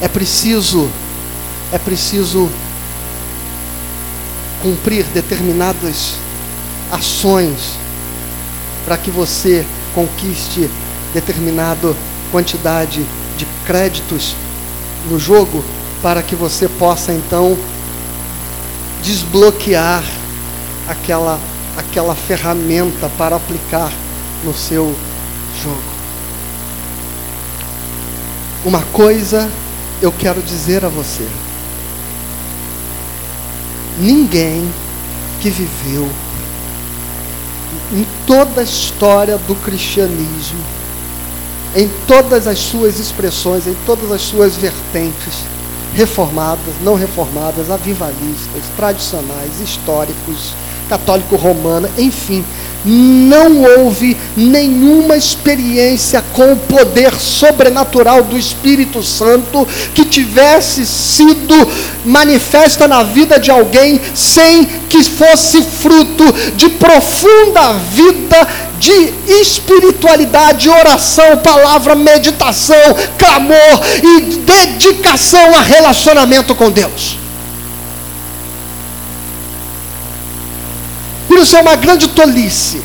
É 0.01 0.09
preciso, 0.09 0.91
é 1.73 1.79
preciso 1.79 2.51
cumprir 4.63 5.05
determinadas 5.07 6.15
ações 6.91 7.79
para 8.85 8.97
que 8.97 9.11
você 9.11 9.67
conquiste 9.95 10.71
determinada 11.21 11.95
quantidade 12.31 13.05
de 13.37 13.47
créditos 13.67 14.37
no 15.11 15.19
jogo 15.19 15.65
para 16.03 16.23
que 16.23 16.37
você 16.37 16.69
possa 16.69 17.13
então 17.13 17.57
desbloquear 19.03 20.05
aquela 20.89 21.39
aquela 21.77 22.15
ferramenta 22.15 23.09
para 23.17 23.37
aplicar 23.37 23.93
no 24.45 24.53
seu 24.53 24.95
jogo. 25.63 25.99
Uma 28.65 28.83
coisa 28.93 29.49
eu 30.03 30.13
quero 30.13 30.43
dizer 30.43 30.85
a 30.85 30.89
você: 30.89 31.27
ninguém 33.99 34.69
que 35.41 35.51
viveu 35.51 36.09
em 37.93 38.07
toda 38.27 38.61
a 38.61 38.65
história 38.65 39.39
do 39.39 39.55
cristianismo, 39.55 40.61
em 41.75 41.89
todas 42.07 42.47
as 42.47 42.59
suas 42.59 42.99
expressões, 42.99 43.67
em 43.67 43.77
todas 43.87 44.11
as 44.11 44.23
suas 44.23 44.57
vertentes, 44.57 45.35
reformadas, 45.95 46.75
não 46.83 46.95
reformadas, 46.95 47.71
avivalistas, 47.71 48.63
tradicionais, 48.77 49.61
históricos, 49.61 50.55
católico 50.89 51.37
romana, 51.37 51.91
enfim, 51.99 52.45
não 52.85 53.63
houve 53.63 54.17
nenhuma 54.37 55.17
experiência 55.17 56.23
com 56.33 56.53
o 56.53 56.57
poder 56.57 57.15
sobrenatural 57.15 58.23
do 58.23 58.39
Espírito 58.39 59.03
Santo 59.03 59.67
que 59.95 60.05
tivesse 60.05 60.87
sido 60.87 61.55
manifesta 62.05 62.87
na 62.87 63.03
vida 63.03 63.39
de 63.39 63.51
alguém 63.51 64.01
sem 64.15 64.65
que 64.89 65.03
fosse 65.05 65.63
fruto 65.63 66.25
de 66.57 66.69
profunda 66.71 67.73
vida 67.93 68.49
de 68.79 69.13
espiritualidade, 69.41 70.69
oração, 70.69 71.39
palavra, 71.39 71.95
meditação, 71.95 72.77
clamor 73.19 73.81
e 74.03 74.21
dedicação 74.37 75.55
a 75.55 75.61
relacionamento 75.61 76.55
com 76.55 76.71
Deus. 76.71 77.19
Isso 81.43 81.57
é 81.57 81.61
uma 81.61 81.77
grande 81.77 82.09
tolice 82.09 82.83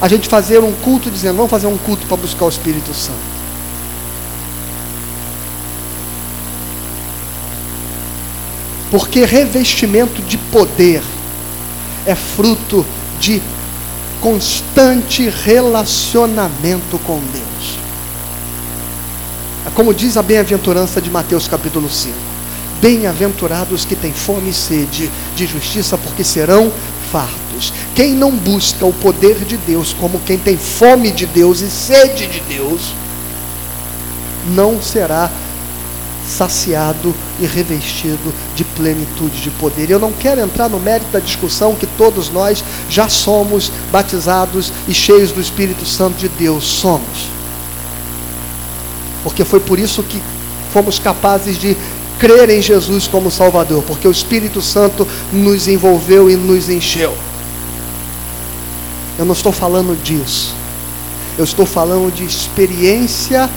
a 0.00 0.06
gente 0.06 0.28
fazer 0.28 0.60
um 0.62 0.72
culto 0.72 1.10
dizendo, 1.10 1.36
vamos 1.36 1.50
fazer 1.50 1.66
um 1.66 1.76
culto 1.76 2.06
para 2.06 2.16
buscar 2.16 2.44
o 2.44 2.48
Espírito 2.48 2.94
Santo. 2.94 3.18
Porque 8.90 9.24
revestimento 9.24 10.22
de 10.22 10.38
poder 10.38 11.02
é 12.06 12.14
fruto 12.14 12.86
de 13.20 13.42
constante 14.20 15.28
relacionamento 15.28 16.98
com 17.04 17.18
Deus. 17.18 17.78
É 19.66 19.70
como 19.70 19.92
diz 19.92 20.16
a 20.16 20.22
bem-aventurança 20.22 21.02
de 21.02 21.10
Mateus 21.10 21.48
capítulo 21.48 21.90
5. 21.90 22.14
Bem-aventurados 22.80 23.84
que 23.84 23.96
têm 23.96 24.12
fome 24.12 24.50
e 24.50 24.54
sede 24.54 25.10
de 25.34 25.46
justiça, 25.46 25.98
porque 25.98 26.22
serão 26.22 26.72
fartos. 27.10 27.72
Quem 27.94 28.12
não 28.12 28.30
busca 28.30 28.84
o 28.84 28.92
poder 28.92 29.44
de 29.44 29.56
Deus 29.56 29.92
como 29.92 30.20
quem 30.20 30.38
tem 30.38 30.56
fome 30.56 31.10
de 31.10 31.26
Deus 31.26 31.60
e 31.60 31.70
sede 31.70 32.26
de 32.26 32.40
Deus, 32.40 32.92
não 34.54 34.80
será 34.80 35.30
saciado 36.28 37.14
e 37.40 37.46
revestido 37.46 38.32
de 38.54 38.62
plenitude 38.62 39.40
de 39.40 39.50
poder. 39.50 39.90
Eu 39.90 39.98
não 39.98 40.12
quero 40.12 40.40
entrar 40.40 40.68
no 40.68 40.78
mérito 40.78 41.10
da 41.10 41.20
discussão 41.20 41.74
que 41.74 41.86
todos 41.86 42.30
nós 42.30 42.62
já 42.90 43.08
somos 43.08 43.72
batizados 43.90 44.70
e 44.86 44.94
cheios 44.94 45.32
do 45.32 45.40
Espírito 45.40 45.86
Santo 45.86 46.18
de 46.18 46.28
Deus. 46.28 46.64
Somos. 46.64 47.28
Porque 49.22 49.44
foi 49.44 49.60
por 49.60 49.78
isso 49.78 50.02
que 50.02 50.22
fomos 50.72 50.98
capazes 50.98 51.56
de 51.58 51.76
crer 52.18 52.50
em 52.50 52.60
Jesus 52.60 53.06
como 53.06 53.30
Salvador, 53.30 53.82
porque 53.84 54.06
o 54.06 54.10
Espírito 54.10 54.60
Santo 54.60 55.06
nos 55.32 55.68
envolveu 55.68 56.30
e 56.30 56.36
nos 56.36 56.68
encheu. 56.68 57.16
Eu 59.18 59.24
não 59.24 59.34
estou 59.34 59.52
falando 59.52 60.00
disso. 60.02 60.54
Eu 61.36 61.44
estou 61.44 61.66
falando 61.66 62.12
de 62.12 62.24
experiência 62.24 63.48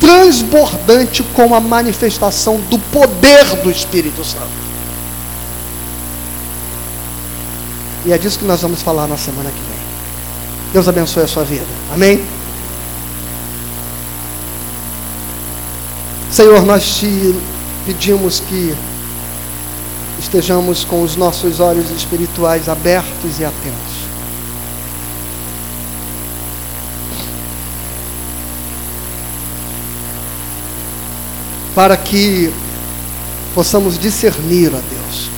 transbordante 0.00 1.22
com 1.22 1.54
a 1.54 1.60
manifestação 1.60 2.58
do 2.70 2.78
poder 2.78 3.44
do 3.62 3.70
Espírito 3.70 4.24
Santo. 4.24 4.66
E 8.04 8.12
é 8.12 8.18
disso 8.18 8.38
que 8.38 8.44
nós 8.44 8.62
vamos 8.62 8.82
falar 8.82 9.06
na 9.06 9.16
semana 9.16 9.50
que 9.50 9.56
vem. 9.56 9.78
Deus 10.72 10.86
abençoe 10.86 11.24
a 11.24 11.26
sua 11.26 11.44
vida. 11.44 11.66
Amém? 11.92 12.35
Senhor, 16.36 16.66
nós 16.66 16.98
te 16.98 17.34
pedimos 17.86 18.40
que 18.40 18.74
estejamos 20.18 20.84
com 20.84 21.00
os 21.00 21.16
nossos 21.16 21.60
olhos 21.60 21.90
espirituais 21.90 22.68
abertos 22.68 23.40
e 23.40 23.44
atentos. 23.46 23.96
Para 31.74 31.96
que 31.96 32.52
possamos 33.54 33.98
discernir, 33.98 34.74
ó 34.74 34.78
Deus. 34.90 35.30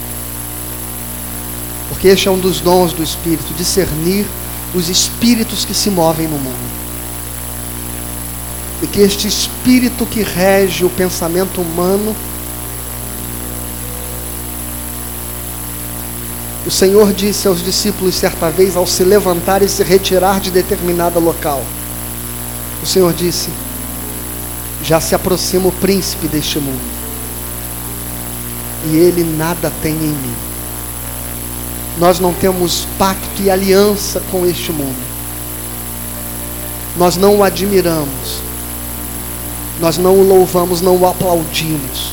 Porque 1.90 2.08
este 2.08 2.26
é 2.26 2.30
um 2.32 2.40
dos 2.40 2.58
dons 2.58 2.92
do 2.92 3.04
Espírito, 3.04 3.54
discernir 3.56 4.26
os 4.74 4.88
espíritos 4.88 5.64
que 5.64 5.74
se 5.74 5.90
movem 5.90 6.26
no 6.26 6.38
mundo 6.38 6.77
e 8.82 8.86
que 8.86 9.00
este 9.00 9.26
espírito 9.26 10.06
que 10.06 10.22
rege 10.22 10.84
o 10.84 10.90
pensamento 10.90 11.60
humano, 11.60 12.14
o 16.64 16.70
Senhor 16.70 17.12
disse 17.12 17.48
aos 17.48 17.62
discípulos 17.62 18.14
certa 18.14 18.50
vez, 18.50 18.76
ao 18.76 18.86
se 18.86 19.02
levantar 19.02 19.62
e 19.62 19.68
se 19.68 19.82
retirar 19.82 20.38
de 20.38 20.50
determinado 20.50 21.18
local, 21.18 21.64
o 22.82 22.86
Senhor 22.86 23.12
disse: 23.12 23.50
Já 24.82 25.00
se 25.00 25.14
aproxima 25.14 25.68
o 25.68 25.72
príncipe 25.72 26.28
deste 26.28 26.60
mundo, 26.60 26.80
e 28.86 28.96
ele 28.96 29.24
nada 29.24 29.72
tem 29.82 29.94
em 29.94 29.96
mim. 29.96 30.34
Nós 31.98 32.20
não 32.20 32.32
temos 32.32 32.86
pacto 32.96 33.42
e 33.42 33.50
aliança 33.50 34.22
com 34.30 34.46
este 34.46 34.70
mundo. 34.70 35.08
Nós 36.96 37.16
não 37.16 37.38
o 37.38 37.42
admiramos 37.42 38.47
nós 39.80 39.96
não 39.98 40.14
o 40.14 40.26
louvamos, 40.26 40.80
não 40.80 40.96
o 40.96 41.06
aplaudimos. 41.06 42.12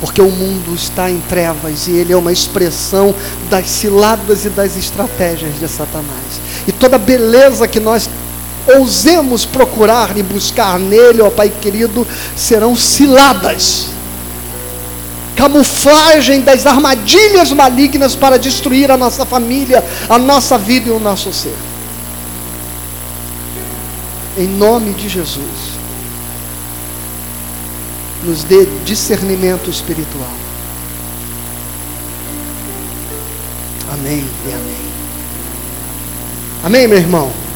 Porque 0.00 0.20
o 0.20 0.30
mundo 0.30 0.74
está 0.74 1.10
em 1.10 1.20
trevas 1.28 1.88
e 1.88 1.92
ele 1.92 2.12
é 2.12 2.16
uma 2.16 2.32
expressão 2.32 3.14
das 3.50 3.68
ciladas 3.68 4.44
e 4.44 4.50
das 4.50 4.76
estratégias 4.76 5.58
de 5.58 5.68
Satanás. 5.68 6.40
E 6.66 6.72
toda 6.72 6.98
beleza 6.98 7.66
que 7.66 7.80
nós 7.80 8.08
ousemos 8.76 9.44
procurar 9.44 10.16
e 10.16 10.22
buscar 10.22 10.78
nele, 10.78 11.20
ó 11.20 11.30
Pai 11.30 11.50
querido, 11.60 12.06
serão 12.36 12.76
ciladas 12.76 13.86
camuflagem 15.34 16.40
das 16.40 16.66
armadilhas 16.66 17.52
malignas 17.52 18.16
para 18.16 18.36
destruir 18.36 18.90
a 18.90 18.96
nossa 18.96 19.24
família, 19.24 19.84
a 20.08 20.18
nossa 20.18 20.58
vida 20.58 20.88
e 20.88 20.92
o 20.92 20.98
nosso 20.98 21.32
ser 21.32 21.54
em 24.38 24.46
nome 24.46 24.94
de 24.94 25.08
Jesus, 25.08 25.78
nos 28.22 28.44
dê 28.44 28.66
discernimento 28.84 29.68
espiritual. 29.68 30.32
Amém 33.92 34.24
e 34.46 34.52
amém. 34.52 34.88
Amém, 36.62 36.86
meu 36.86 36.98
irmão? 36.98 37.47